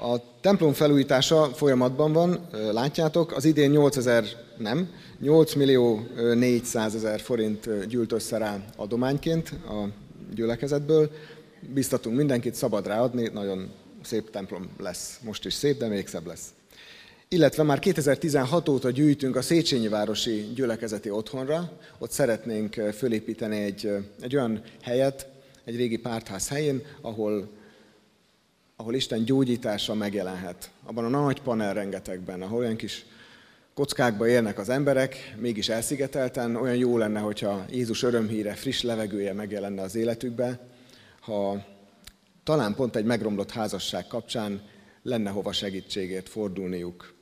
[0.00, 4.24] A templom felújítása folyamatban van, látjátok, az idén 8000,
[4.58, 4.90] nem,
[5.20, 9.88] 8 millió 400 ezer forint gyűlt össze rá adományként a
[10.34, 11.10] gyülekezetből.
[11.74, 13.72] Biztatunk mindenkit szabad ráadni, nagyon
[14.02, 15.18] szép templom lesz.
[15.22, 16.52] Most is szép, de még szebb lesz
[17.28, 21.78] illetve már 2016 óta gyűjtünk a Széchenyi Városi Gyülekezeti Otthonra.
[21.98, 25.28] Ott szeretnénk fölépíteni egy, egy olyan helyet,
[25.64, 27.48] egy régi pártház helyén, ahol,
[28.76, 30.70] ahol Isten gyógyítása megjelenhet.
[30.84, 33.06] Abban a nagy panel rengetegben, ahol olyan kis
[33.74, 39.82] kockákba élnek az emberek, mégis elszigetelten, olyan jó lenne, hogyha Jézus örömhíre, friss levegője megjelenne
[39.82, 40.60] az életükbe,
[41.20, 41.64] ha
[42.44, 44.62] talán pont egy megromlott házasság kapcsán
[45.02, 47.13] lenne hova segítségért fordulniuk.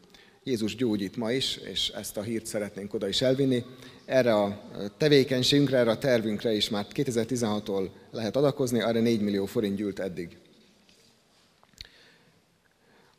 [0.45, 3.65] Jézus gyógyít ma is, és ezt a hírt szeretnénk oda is elvinni.
[4.05, 9.77] Erre a tevékenységünkre, erre a tervünkre is már 2016-tól lehet adakozni, arra 4 millió forint
[9.77, 10.37] gyűlt eddig.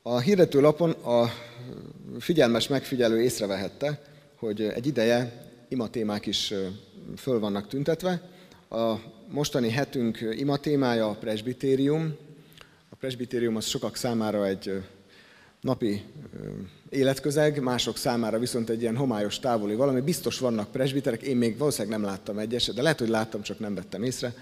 [0.01, 1.33] A hirdetőlapon a
[2.19, 4.01] figyelmes megfigyelő észrevehette,
[4.35, 6.53] hogy egy ideje imatémák is
[7.17, 8.29] föl vannak tüntetve.
[8.69, 8.95] A
[9.27, 12.15] mostani hetünk imatémája a presbitérium.
[12.89, 14.83] A presbitérium az sokak számára egy
[15.61, 16.03] napi
[16.93, 20.01] életközeg, mások számára viszont egy ilyen homályos távoli valami.
[20.01, 23.75] Biztos vannak presbiterek, én még valószínűleg nem láttam egyes, de lehet, hogy láttam, csak nem
[23.75, 24.33] vettem észre.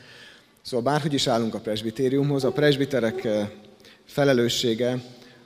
[0.62, 3.28] Szóval bárhogy is állunk a presbitériumhoz, a presbiterek
[4.06, 5.04] felelőssége,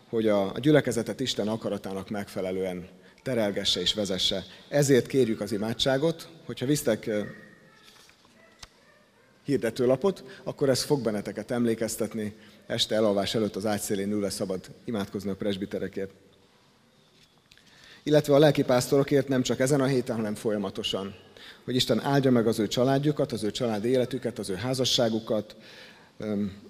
[0.09, 2.87] hogy a gyülekezetet Isten akaratának megfelelően
[3.23, 4.43] terelgesse és vezesse.
[4.69, 7.09] Ezért kérjük az imádságot, hogyha visztek
[9.43, 12.35] hirdetőlapot, akkor ez fog benneteket emlékeztetni.
[12.67, 16.11] Este elalvás előtt az ágyszélén ül szabad imádkozni a presbiterekért.
[18.07, 21.15] Illetve a lelkipásztorokért nem csak ezen a héten, hanem folyamatosan.
[21.63, 25.55] Hogy Isten áldja meg az ő családjukat, az ő családi életüket, az ő házasságukat,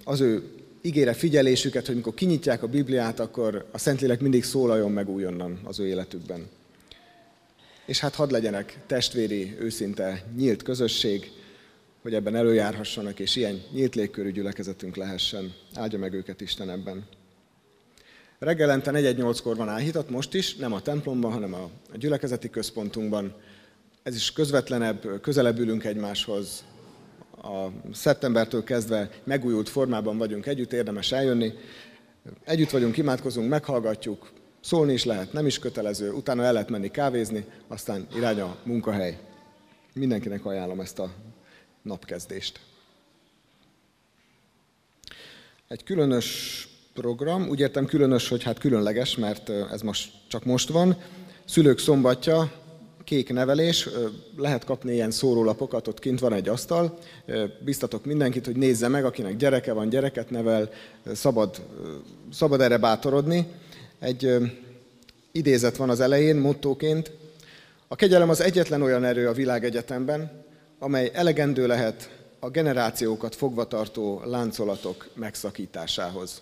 [0.03, 0.43] az ő
[0.81, 5.79] ígére figyelésüket, hogy mikor kinyitják a Bibliát, akkor a Szentlélek mindig szólaljon meg újonnan az
[5.79, 6.47] ő életükben.
[7.85, 11.31] És hát hadd legyenek testvéri, őszinte, nyílt közösség,
[12.01, 15.53] hogy ebben előjárhassanak, és ilyen nyílt légkörű gyülekezetünk lehessen.
[15.73, 17.05] Áldja meg őket Isten ebben.
[18.45, 23.35] Reggelente 4-8-kor van áhítat, most is, nem a templomban, hanem a gyülekezeti központunkban.
[24.03, 26.63] Ez is közvetlenebb, közelebb ülünk egymáshoz,
[27.41, 31.53] a szeptembertől kezdve megújult formában vagyunk együtt, érdemes eljönni.
[32.43, 34.31] Együtt vagyunk, imádkozunk, meghallgatjuk,
[34.61, 39.19] szólni is lehet, nem is kötelező, utána el lehet menni kávézni, aztán irány a munkahely.
[39.93, 41.13] Mindenkinek ajánlom ezt a
[41.81, 42.59] napkezdést.
[45.67, 50.97] Egy különös program, úgy értem különös, hogy hát különleges, mert ez most csak most van.
[51.45, 52.51] Szülők szombatja,
[53.03, 53.89] kék nevelés,
[54.37, 56.97] lehet kapni ilyen szórólapokat, ott kint van egy asztal,
[57.59, 60.69] biztatok mindenkit, hogy nézze meg, akinek gyereke van, gyereket nevel,
[61.13, 61.61] szabad,
[62.33, 63.47] szabad erre bátorodni.
[63.99, 64.35] Egy
[65.31, 67.11] idézet van az elején, mottóként.
[67.87, 70.45] A kegyelem az egyetlen olyan erő a világegyetemben,
[70.79, 76.41] amely elegendő lehet a generációkat fogvatartó láncolatok megszakításához.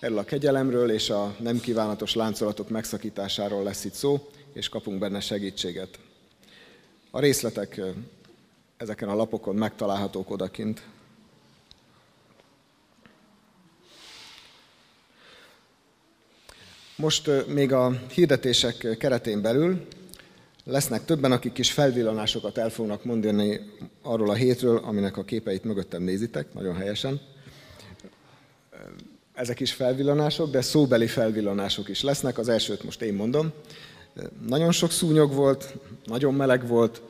[0.00, 5.20] Erről a kegyelemről és a nem kívánatos láncolatok megszakításáról lesz itt szó és kapunk benne
[5.20, 5.98] segítséget.
[7.10, 7.80] A részletek
[8.76, 10.82] ezeken a lapokon megtalálhatók odakint.
[16.96, 19.86] Most még a hirdetések keretén belül
[20.64, 23.60] lesznek többen, akik is felvillanásokat el fognak mondani
[24.02, 27.20] arról a hétről, aminek a képeit mögöttem nézitek, nagyon helyesen.
[29.36, 32.38] Ezek is felvillanások, de szóbeli felvillanások is lesznek.
[32.38, 33.52] Az elsőt most én mondom.
[34.46, 35.74] Nagyon sok szúnyog volt,
[36.04, 37.02] nagyon meleg volt,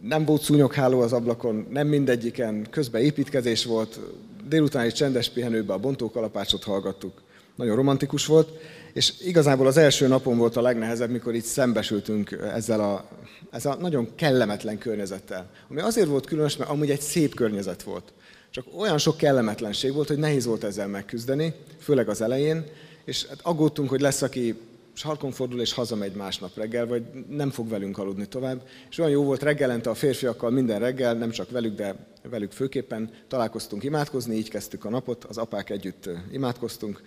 [0.00, 4.00] nem volt szúnyogháló az ablakon, nem mindegyiken, közben építkezés volt,
[4.48, 7.22] délután egy csendes pihenőben a bontókalapácsot hallgattuk.
[7.54, 8.48] Nagyon romantikus volt,
[8.92, 13.04] és igazából az első napon volt a legnehezebb, mikor itt szembesültünk ezzel a,
[13.50, 15.50] ezzel a nagyon kellemetlen környezettel.
[15.68, 18.12] Ami azért volt különös, mert amúgy egy szép környezet volt.
[18.52, 22.64] Csak olyan sok kellemetlenség volt, hogy nehéz volt ezzel megküzdeni, főleg az elején,
[23.04, 24.60] és hát aggódtunk, hogy lesz, aki
[24.92, 28.66] sarkon fordul és hazamegy másnap reggel, vagy nem fog velünk aludni tovább.
[28.90, 33.10] És olyan jó volt reggelente a férfiakkal minden reggel, nem csak velük, de velük főképpen
[33.28, 37.02] találkoztunk imádkozni, így kezdtük a napot, az apák együtt imádkoztunk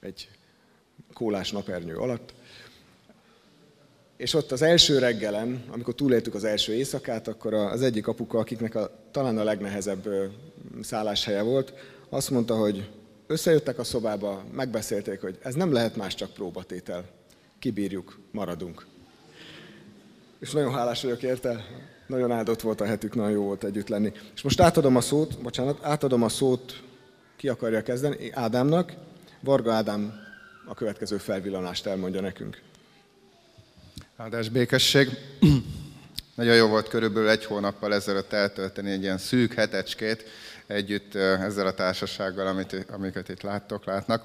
[0.00, 0.28] egy
[1.12, 2.34] kólás napernyő alatt.
[4.16, 8.74] És ott az első reggelen, amikor túléltük az első éjszakát, akkor az egyik apuka, akiknek
[8.74, 10.08] a, talán a legnehezebb
[10.82, 11.72] szálláshelye volt,
[12.08, 12.90] azt mondta, hogy
[13.26, 17.04] összejöttek a szobába, megbeszélték, hogy ez nem lehet más, csak próbatétel.
[17.58, 18.86] Kibírjuk, maradunk.
[20.38, 21.64] És nagyon hálás vagyok érte,
[22.06, 24.12] nagyon áldott volt a hetük, nagyon jó volt együtt lenni.
[24.34, 26.82] És most átadom a szót, bocsánat, átadom a szót,
[27.36, 28.92] ki akarja kezdeni, Ádámnak.
[29.40, 30.12] Varga Ádám
[30.66, 32.62] a következő felvillanást elmondja nekünk.
[34.16, 35.08] Áldás békesség.
[36.34, 40.24] Nagyon jó volt körülbelül egy hónappal ezelőtt eltölteni egy ilyen szűk hetecskét,
[40.66, 44.24] együtt ezzel a társasággal, amit, amiket itt láttok, látnak.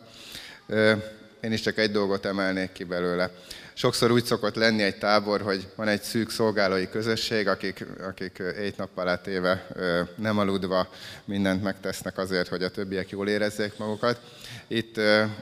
[1.42, 3.32] Én is csak egy dolgot emelnék ki belőle.
[3.74, 8.74] Sokszor úgy szokott lenni egy tábor, hogy van egy szűk szolgálói közösség, akik, akik egy
[8.78, 9.68] nappal átéve
[10.16, 10.90] nem aludva
[11.26, 14.22] mindent megtesznek azért, hogy a többiek jól érezzék magukat.
[14.68, 15.00] Itt,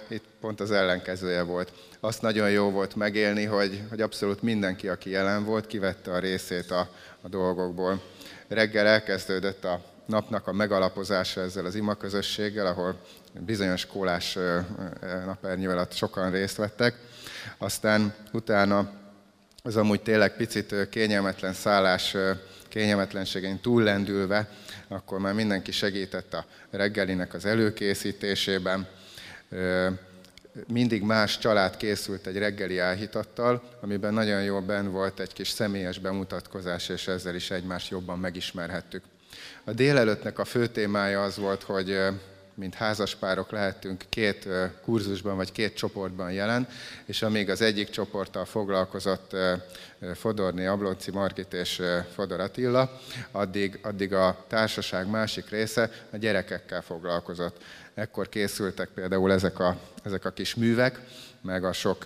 [0.08, 1.72] itt pont az ellenkezője volt.
[2.00, 6.72] Azt nagyon jó volt megélni, hogy, hogy abszolút mindenki, aki jelen volt, kivette a részét
[6.72, 6.90] a,
[7.22, 8.02] a dolgokból.
[8.48, 13.02] Reggel elkezdődött a napnak a megalapozása ezzel az ima közösséggel, ahol
[13.40, 14.38] bizonyos kólás
[15.26, 16.96] napernyő alatt sokan részt vettek.
[17.58, 18.92] Aztán utána
[19.64, 22.16] az amúgy tényleg picit kényelmetlen szállás
[22.68, 24.50] kényelmetlenségén túllendülve,
[24.88, 28.88] akkor már mindenki segített a reggelinek az előkészítésében.
[30.68, 36.00] mindig más család készült egy reggeli áhítattal, amiben nagyon jól ben volt egy kis személyes
[36.00, 39.04] bemutatkozás, és ezzel is egymást jobban megismerhettük.
[39.68, 41.98] A délelőttnek a fő témája az volt, hogy
[42.54, 44.48] mint házaspárok lehetünk két
[44.84, 46.68] kurzusban vagy két csoportban jelen,
[47.06, 49.36] és amíg az egyik csoporttal foglalkozott
[50.14, 51.82] Fodorni Ablonci Margit és
[52.14, 53.02] Fodor Attila,
[53.32, 57.64] addig, addig a társaság másik része a gyerekekkel foglalkozott.
[57.94, 61.00] Ekkor készültek például ezek a, ezek a kis művek,
[61.42, 62.04] meg a sok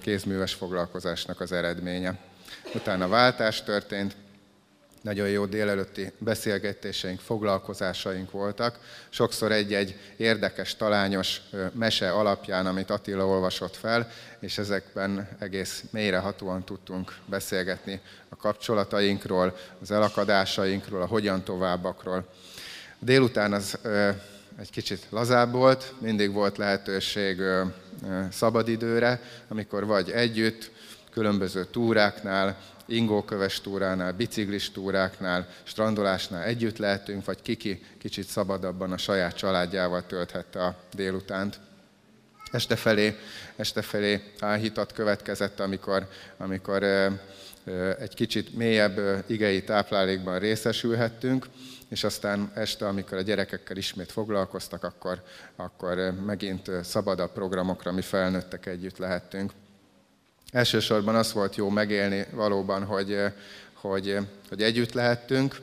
[0.00, 2.18] kézműves foglalkozásnak az eredménye.
[2.74, 4.16] Utána váltás történt,
[5.08, 8.78] nagyon jó délelőtti beszélgetéseink, foglalkozásaink voltak.
[9.08, 11.40] Sokszor egy-egy érdekes, talányos
[11.72, 19.90] mese alapján, amit Attila olvasott fel, és ezekben egész mélyrehatóan tudtunk beszélgetni a kapcsolatainkról, az
[19.90, 22.28] elakadásainkról, a hogyan továbbakról.
[22.98, 23.78] Délután az
[24.58, 27.40] egy kicsit lazább volt, mindig volt lehetőség
[28.30, 30.70] szabadidőre, amikor vagy együtt,
[31.10, 32.56] különböző túráknál,
[32.88, 40.64] ingóköves túránál, biciklis túráknál, strandolásnál együtt lehetünk, vagy kiki kicsit szabadabban a saját családjával tölthette
[40.64, 41.60] a délutánt.
[42.50, 43.16] Este felé,
[43.56, 46.82] este felé áhítat következett, amikor, amikor
[47.98, 51.46] egy kicsit mélyebb igei táplálékban részesülhettünk,
[51.88, 55.22] és aztán este, amikor a gyerekekkel ismét foglalkoztak, akkor,
[55.56, 59.52] akkor megint szabadabb programokra mi felnőttek együtt lehettünk.
[60.52, 63.16] Elsősorban az volt jó megélni valóban, hogy,
[63.72, 64.18] hogy,
[64.48, 65.56] hogy együtt lehettünk,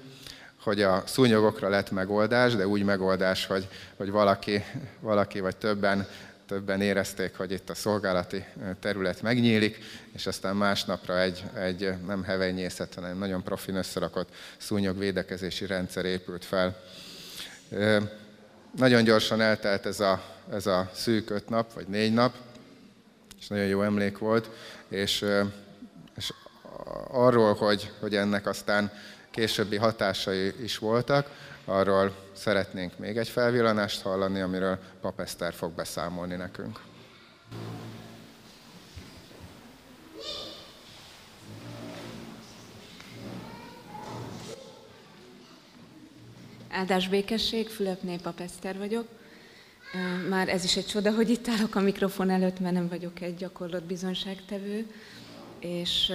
[0.64, 4.64] hogy a szúnyogokra lett megoldás, de úgy megoldás, hogy, hogy valaki,
[5.00, 6.08] valaki vagy többen,
[6.48, 8.46] többen érezték, hogy itt a szolgálati
[8.80, 9.78] terület megnyílik,
[10.14, 16.82] és aztán másnapra egy, egy nem hevenyészet, hanem nagyon profin összerakott szúnyogvédekezési rendszer épült fel.
[18.78, 22.36] Nagyon gyorsan eltelt ez a, ez a szűk öt nap, vagy négy nap,
[23.46, 24.50] és nagyon jó emlék volt,
[24.88, 25.26] és,
[26.16, 26.34] és
[27.08, 28.92] arról, hogy, hogy ennek aztán
[29.32, 31.30] későbbi hatásai is voltak,
[31.66, 36.80] arról szeretnénk még egy felvillanást hallani, amiről Papeszter fog beszámolni nekünk.
[46.70, 49.08] Áldás békesség, Fülöpné Papeszter vagyok.
[50.30, 53.36] Már ez is egy csoda, hogy itt állok a mikrofon előtt, mert nem vagyok egy
[53.36, 54.86] gyakorlott bizonyságtevő.
[55.60, 56.12] És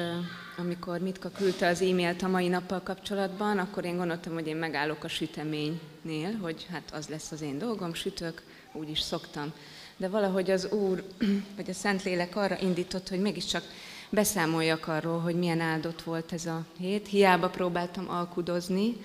[0.57, 5.05] amikor Mitka küldte az e-mailt a mai nappal kapcsolatban, akkor én gondoltam, hogy én megállok
[5.05, 8.43] a süteménynél, hogy hát az lesz az én dolgom, sütök,
[8.73, 9.53] úgy is szoktam.
[9.97, 11.05] De valahogy az Úr,
[11.57, 13.63] vagy a Szentlélek arra indított, hogy mégiscsak
[14.11, 17.09] beszámoljak arról, hogy milyen áldott volt ez a hét.
[17.09, 18.97] Hiába próbáltam alkudozni,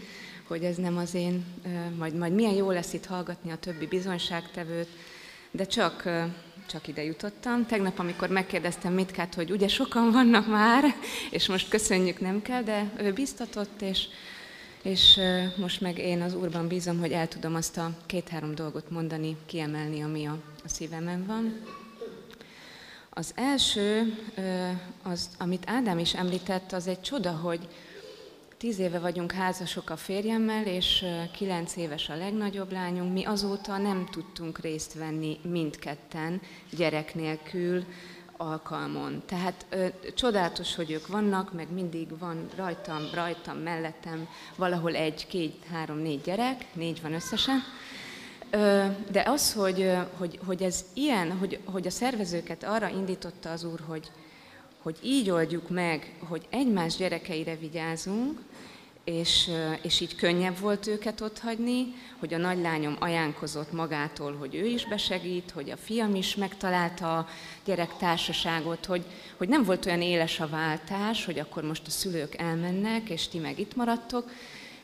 [0.47, 1.45] hogy ez nem az én,
[1.97, 4.87] majd, majd milyen jó lesz itt hallgatni a többi bizonyságtevőt,
[5.51, 6.09] de csak,
[6.67, 7.65] csak ide jutottam.
[7.65, 10.83] Tegnap, amikor megkérdeztem Mitkát, hogy ugye sokan vannak már,
[11.31, 14.07] és most köszönjük, nem kell, de ő biztatott, és,
[14.81, 15.19] és
[15.57, 20.01] most meg én az Úrban bízom, hogy el tudom azt a két-három dolgot mondani, kiemelni,
[20.01, 21.59] ami a, a szívemen van.
[23.09, 24.17] Az első,
[25.03, 27.67] az, amit Ádám is említett, az egy csoda, hogy,
[28.57, 33.13] Tíz éve vagyunk házasok a férjemmel, és kilenc éves a legnagyobb lányunk.
[33.13, 36.41] Mi azóta nem tudtunk részt venni mindketten
[36.71, 37.83] gyerek nélkül
[38.37, 39.23] alkalmon.
[39.25, 45.63] Tehát ö, csodálatos, hogy ők vannak, meg mindig van rajtam, rajtam, mellettem valahol egy, két,
[45.71, 47.63] három, négy gyerek, négy van összesen.
[48.49, 53.63] Ö, de az, hogy, hogy, hogy ez ilyen, hogy, hogy a szervezőket arra indította az
[53.63, 54.11] Úr, hogy,
[54.85, 58.39] hogy így oldjuk meg, hogy egymás gyerekeire vigyázunk,
[59.03, 59.49] és,
[59.81, 64.85] és így könnyebb volt őket ott hagyni, hogy a nagylányom ajánkozott magától, hogy ő is
[64.85, 67.27] besegít, hogy a fiam is megtalálta a
[67.65, 69.05] gyerektársaságot, hogy,
[69.37, 73.39] hogy nem volt olyan éles a váltás, hogy akkor most a szülők elmennek, és ti
[73.39, 74.31] meg itt maradtok,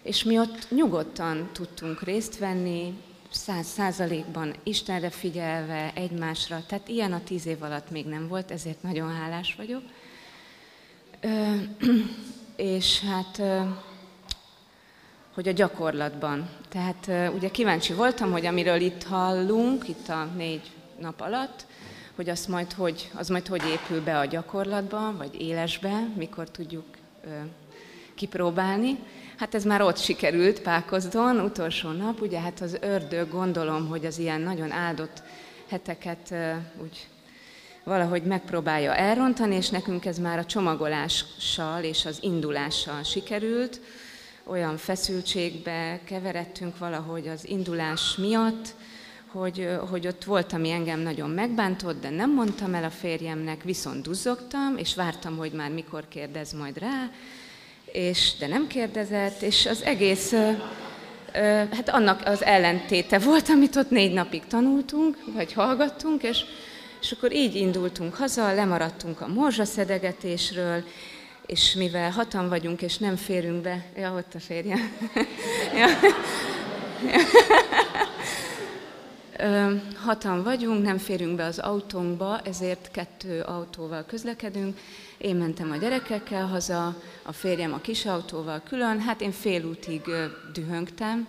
[0.02, 2.94] és mi ott nyugodtan tudtunk részt venni,
[3.32, 8.84] száz százalékban Istenre figyelve, egymásra, tehát ilyen a tíz év alatt még nem volt, ezért
[8.84, 9.82] nagyon hálás vagyok.
[12.56, 13.42] És hát,
[15.34, 16.50] hogy a gyakorlatban.
[16.70, 21.66] Tehát ö, ugye kíváncsi voltam, hogy amiről itt hallunk, itt a négy nap alatt,
[22.16, 26.86] hogy az majd hogy, az majd hogy épül be a gyakorlatban, vagy élesbe, mikor tudjuk
[28.16, 28.98] kipróbálni.
[29.42, 34.18] Hát ez már ott sikerült Pákozdon, utolsó nap, ugye hát az ördög gondolom, hogy az
[34.18, 35.24] ilyen nagyon áldott
[35.70, 36.34] heteket
[36.82, 37.08] úgy
[37.84, 43.82] valahogy megpróbálja elrontani, és nekünk ez már a csomagolással és az indulással sikerült.
[44.44, 48.76] Olyan feszültségbe keveredtünk valahogy az indulás miatt,
[49.28, 54.02] hogy, hogy ott volt, ami engem nagyon megbántott, de nem mondtam el a férjemnek, viszont
[54.02, 57.10] duzzogtam, és vártam, hogy már mikor kérdez majd rá,
[57.92, 60.34] és, de nem kérdezett, és az egész,
[61.72, 66.44] hát annak az ellentéte volt, amit ott négy napig tanultunk, vagy hallgattunk, és,
[67.02, 70.84] és akkor így indultunk haza, lemaradtunk a morzsaszedegetésről,
[71.46, 74.92] és mivel hatan vagyunk, és nem férünk be, ja, ott a férjem.
[75.80, 75.88] ja.
[80.06, 84.78] Hatan vagyunk, nem férünk be az autónkba, ezért kettő autóval közlekedünk.
[85.22, 89.00] Én mentem a gyerekekkel haza, a férjem a kis autóval külön.
[89.00, 90.02] Hát én fél útig
[90.54, 91.28] dühöngtem,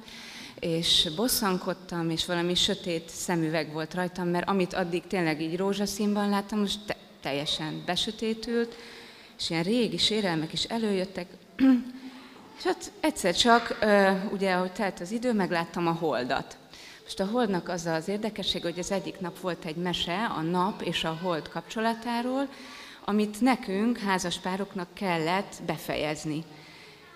[0.60, 6.58] és bosszankodtam, és valami sötét szemüveg volt rajtam, mert amit addig tényleg így rózsaszínban láttam,
[6.58, 8.74] most te- teljesen besötétült,
[9.38, 11.26] és ilyen régi sérelmek is előjöttek.
[12.58, 13.78] és hát egyszer csak,
[14.32, 16.56] ugye, ahogy telt az idő, megláttam a holdat.
[17.02, 20.82] Most a holdnak az az érdekesség, hogy az egyik nap volt egy mese a nap
[20.82, 22.48] és a hold kapcsolatáról,
[23.04, 26.44] amit nekünk, házaspároknak kellett befejezni.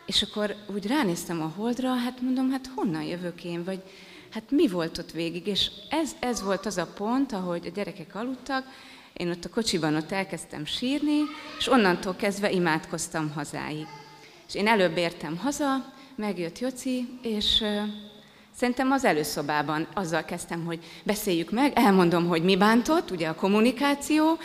[0.06, 3.82] És akkor úgy ránéztem a holdra, hát mondom, hát honnan jövök én, vagy
[4.30, 5.46] hát mi volt ott végig?
[5.46, 8.66] És ez, ez volt az a pont, ahogy a gyerekek aludtak,
[9.12, 11.20] én ott a kocsiban ott elkezdtem sírni,
[11.58, 13.86] és onnantól kezdve imádkoztam hazáig.
[14.48, 17.64] És én előbb értem haza, megjött Joci, és
[18.58, 24.38] Szerintem az előszobában azzal kezdtem, hogy beszéljük meg, elmondom, hogy mi bántott, ugye a kommunikáció,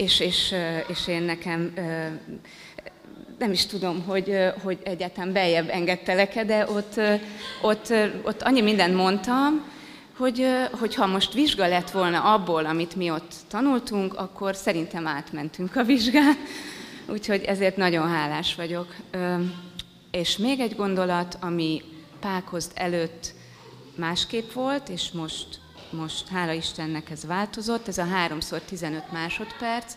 [0.00, 0.54] és, és,
[0.86, 1.72] és én nekem
[3.38, 7.00] nem is tudom, hogy, hogy egyáltalán beljebb engedtelek de ott,
[7.62, 7.92] ott,
[8.22, 9.64] ott annyi mindent mondtam,
[10.16, 10.46] hogy,
[10.96, 16.36] ha most vizsga lett volna abból, amit mi ott tanultunk, akkor szerintem átmentünk a vizsgán.
[17.06, 18.94] Úgyhogy ezért nagyon hálás vagyok.
[20.10, 21.82] És még egy gondolat, ami
[22.20, 23.34] Pákozd előtt
[23.94, 25.46] másképp volt, és most,
[25.92, 29.94] most hála Istennek ez változott, ez a 3x15 másodperc,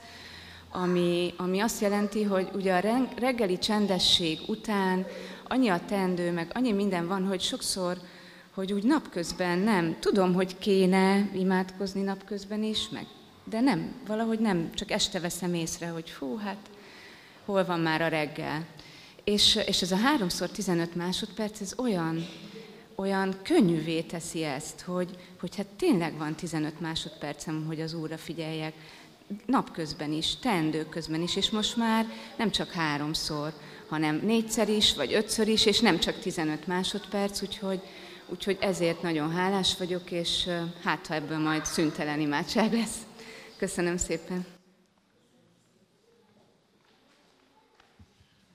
[0.71, 5.05] ami, ami azt jelenti, hogy ugye a reggeli csendesség után
[5.47, 7.97] annyi a tendő, meg annyi minden van, hogy sokszor,
[8.53, 9.95] hogy úgy napközben nem.
[9.99, 13.05] Tudom, hogy kéne imádkozni napközben is, meg,
[13.43, 16.69] de nem, valahogy nem, csak este veszem észre, hogy fú, hát
[17.45, 18.65] hol van már a reggel.
[19.23, 22.25] És, és ez a 3x15 másodperc, ez olyan,
[22.95, 28.73] olyan könnyűvé teszi ezt, hogy, hogy hát tényleg van 15 másodpercem, hogy az Úrra figyeljek,
[29.45, 32.05] napközben is, teendők közben is, és most már
[32.37, 33.53] nem csak háromszor,
[33.87, 37.81] hanem négyszer is, vagy ötször is, és nem csak 15 másodperc, úgyhogy,
[38.27, 40.49] úgyhogy ezért nagyon hálás vagyok, és
[40.83, 42.97] hát ha ebből majd szüntelen imádság lesz.
[43.57, 44.45] Köszönöm szépen!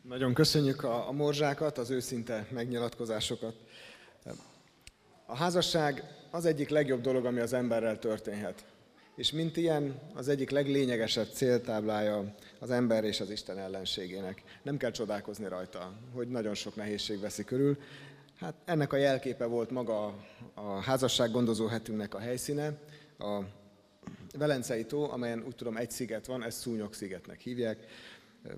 [0.08, 3.54] Nagyon köszönjük a, a morzsákat, az őszinte megnyilatkozásokat.
[5.30, 8.64] A házasság az egyik legjobb dolog, ami az emberrel történhet.
[9.16, 14.42] És mint ilyen, az egyik leglényegesebb céltáblája az ember és az Isten ellenségének.
[14.62, 17.78] Nem kell csodálkozni rajta, hogy nagyon sok nehézség veszi körül.
[18.38, 20.14] Hát ennek a jelképe volt maga
[20.54, 22.78] a házasság gondozó hetünknek a helyszíne,
[23.18, 23.40] a
[24.38, 27.86] Velencei tó, amelyen úgy tudom egy sziget van, ezt Szúnyog szigetnek hívják.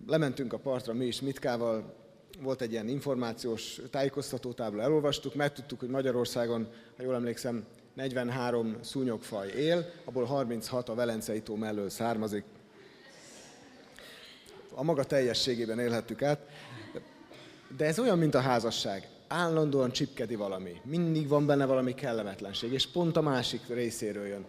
[0.06, 1.94] Lementünk a partra mi is Mitkával,
[2.40, 7.64] volt egy ilyen információs tájékoztatótábla, elolvastuk, megtudtuk, hogy Magyarországon, ha jól emlékszem,
[7.94, 12.44] 43 szúnyogfaj él, abból 36 a Velencei tó mellől származik.
[14.74, 16.48] A maga teljességében élhettük át.
[17.76, 19.08] De ez olyan, mint a házasság.
[19.28, 20.80] Állandóan csipkedi valami.
[20.84, 24.46] Mindig van benne valami kellemetlenség, és pont a másik részéről jön.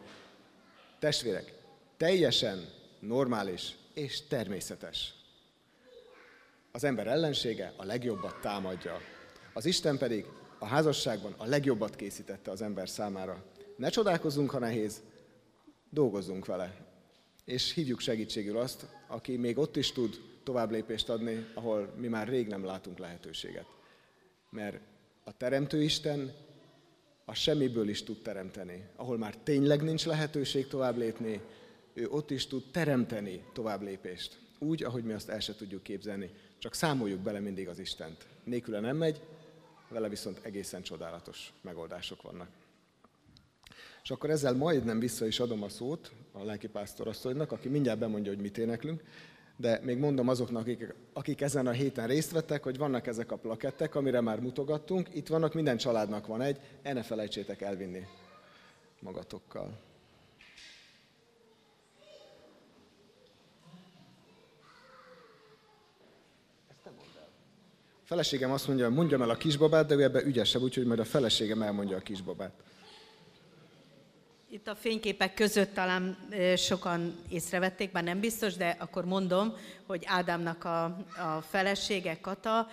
[1.00, 1.54] Testvérek,
[1.98, 2.70] teljesen
[3.00, 5.14] normális és természetes
[6.72, 8.98] az ember ellensége a legjobbat támadja.
[9.54, 10.26] Az Isten pedig
[10.60, 13.44] a házasságban a legjobbat készítette az ember számára.
[13.78, 15.02] Ne csodálkozzunk, ha nehéz,
[15.90, 16.76] dolgozzunk vele.
[17.46, 22.28] És hívjuk segítségül azt, aki még ott is tud tovább lépést adni, ahol mi már
[22.28, 23.66] rég nem látunk lehetőséget.
[24.50, 24.80] Mert
[25.24, 26.34] a Teremtő Isten
[27.26, 28.86] a semmiből is tud teremteni.
[28.96, 31.42] Ahol már tényleg nincs lehetőség tovább lépni,
[31.94, 34.40] ő ott is tud teremteni tovább lépést.
[34.60, 36.30] Úgy, ahogy mi azt el se tudjuk képzelni.
[36.62, 38.26] Csak számoljuk bele mindig az Istent.
[38.44, 39.22] Nélküle nem megy,
[39.90, 42.50] vele viszont egészen csodálatos megoldások vannak.
[44.04, 48.42] És akkor ezzel majdnem vissza is adom a szót a lelkipásztorasszonynak, aki mindjárt bemondja, hogy
[48.42, 49.04] mit éneklünk,
[49.56, 53.38] de még mondom azoknak, akik, akik ezen a héten részt vettek, hogy vannak ezek a
[53.38, 55.16] plakettek, amire már mutogattunk.
[55.16, 58.08] Itt vannak, minden családnak van egy, el ne felejtsétek elvinni
[59.00, 59.80] magatokkal.
[68.12, 71.62] Feleségem azt mondja, mondjam el a kisbabát, de ő ebbe ügyesebb, úgyhogy majd a feleségem
[71.62, 72.52] elmondja a kisbabát.
[74.50, 76.18] Itt a fényképek között talán
[76.58, 79.54] sokan észrevették, bár nem biztos, de akkor mondom,
[79.86, 82.68] hogy Ádámnak a, a felesége Kata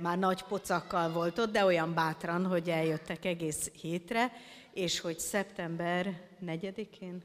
[0.00, 4.32] már nagy pocakkal volt ott, de olyan bátran, hogy eljöttek egész hétre,
[4.72, 7.22] és hogy szeptember 4-én,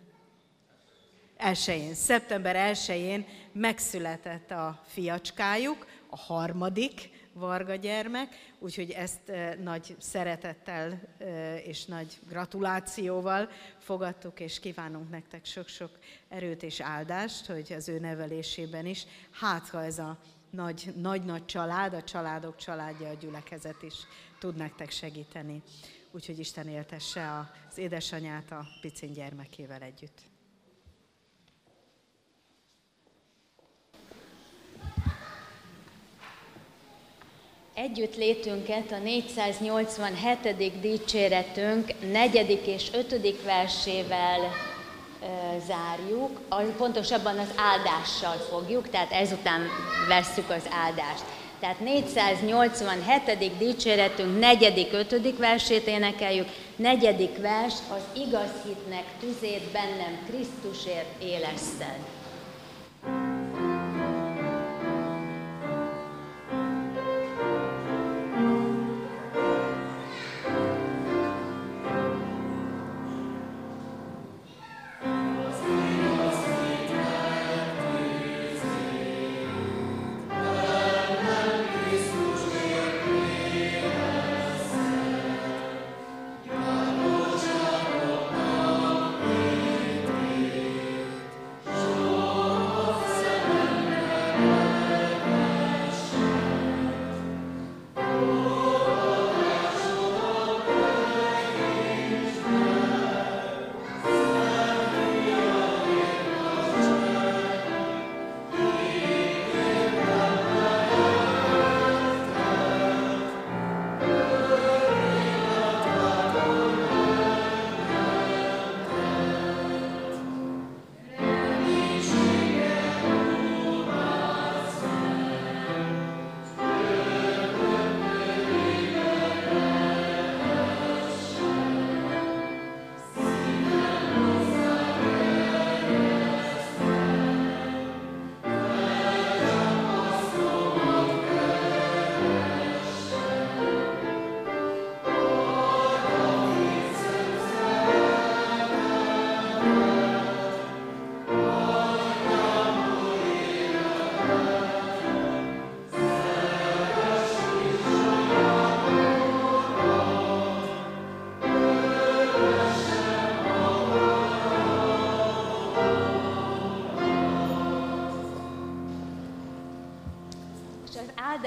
[1.37, 9.31] elsőjén, szeptember 1-én megszületett a fiacskájuk, a harmadik, Varga gyermek, úgyhogy ezt
[9.63, 11.01] nagy szeretettel
[11.63, 18.85] és nagy gratulációval fogadtuk, és kívánunk nektek sok-sok erőt és áldást, hogy az ő nevelésében
[18.85, 20.17] is, hát ha ez a
[20.95, 23.95] nagy-nagy család, a családok családja, a gyülekezet is
[24.39, 25.61] tud nektek segíteni.
[26.11, 30.32] Úgyhogy Isten éltesse az édesanyát a picin gyermekével együtt.
[37.75, 40.79] Együtt létünket a 487.
[40.81, 46.39] dicséretünk negyedik és ötödik versével e, zárjuk,
[46.77, 49.61] pontosabban az áldással fogjuk, tehát ezután
[50.07, 51.23] vesszük az áldást.
[51.59, 53.57] Tehát 487.
[53.57, 56.47] dicséretünk negyedik, ötödik versét énekeljük.
[56.75, 62.12] Negyedik vers, az igaz hitnek tüzét bennem Krisztusért éleszted.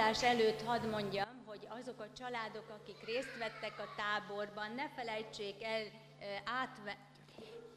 [0.07, 5.63] Áldás előtt hadd mondjam, hogy azok a családok, akik részt vettek a táborban, ne felejtsék
[5.63, 5.83] el
[6.45, 6.97] átve,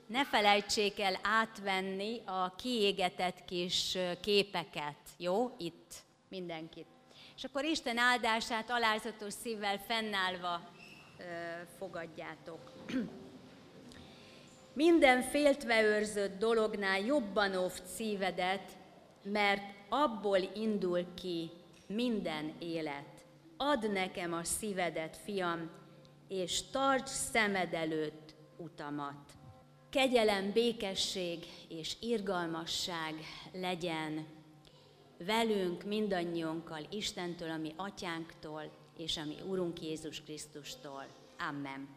[0.07, 5.55] ne felejtsék el átvenni a kiégetett kis képeket, jó?
[5.57, 5.93] Itt
[6.27, 6.85] mindenkit.
[7.35, 10.61] És akkor Isten áldását alázatos szívvel fennállva
[11.17, 11.23] ö,
[11.77, 12.71] fogadjátok.
[14.73, 18.71] Minden féltve őrzött dolognál jobban óvd szívedet,
[19.23, 21.51] mert abból indul ki
[21.93, 23.25] minden élet.
[23.57, 25.69] Add nekem a szívedet, fiam,
[26.27, 29.31] és tarts szemed előtt utamat.
[29.89, 33.13] Kegyelem, békesség és irgalmasság
[33.53, 34.25] legyen
[35.25, 41.05] velünk, mindannyiunkkal, Istentől, ami atyánktól, és ami Urunk Jézus Krisztustól.
[41.49, 41.87] Amen.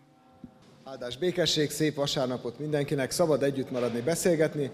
[0.84, 4.72] Áldás békesség, szép vasárnapot mindenkinek, szabad együtt maradni, beszélgetni.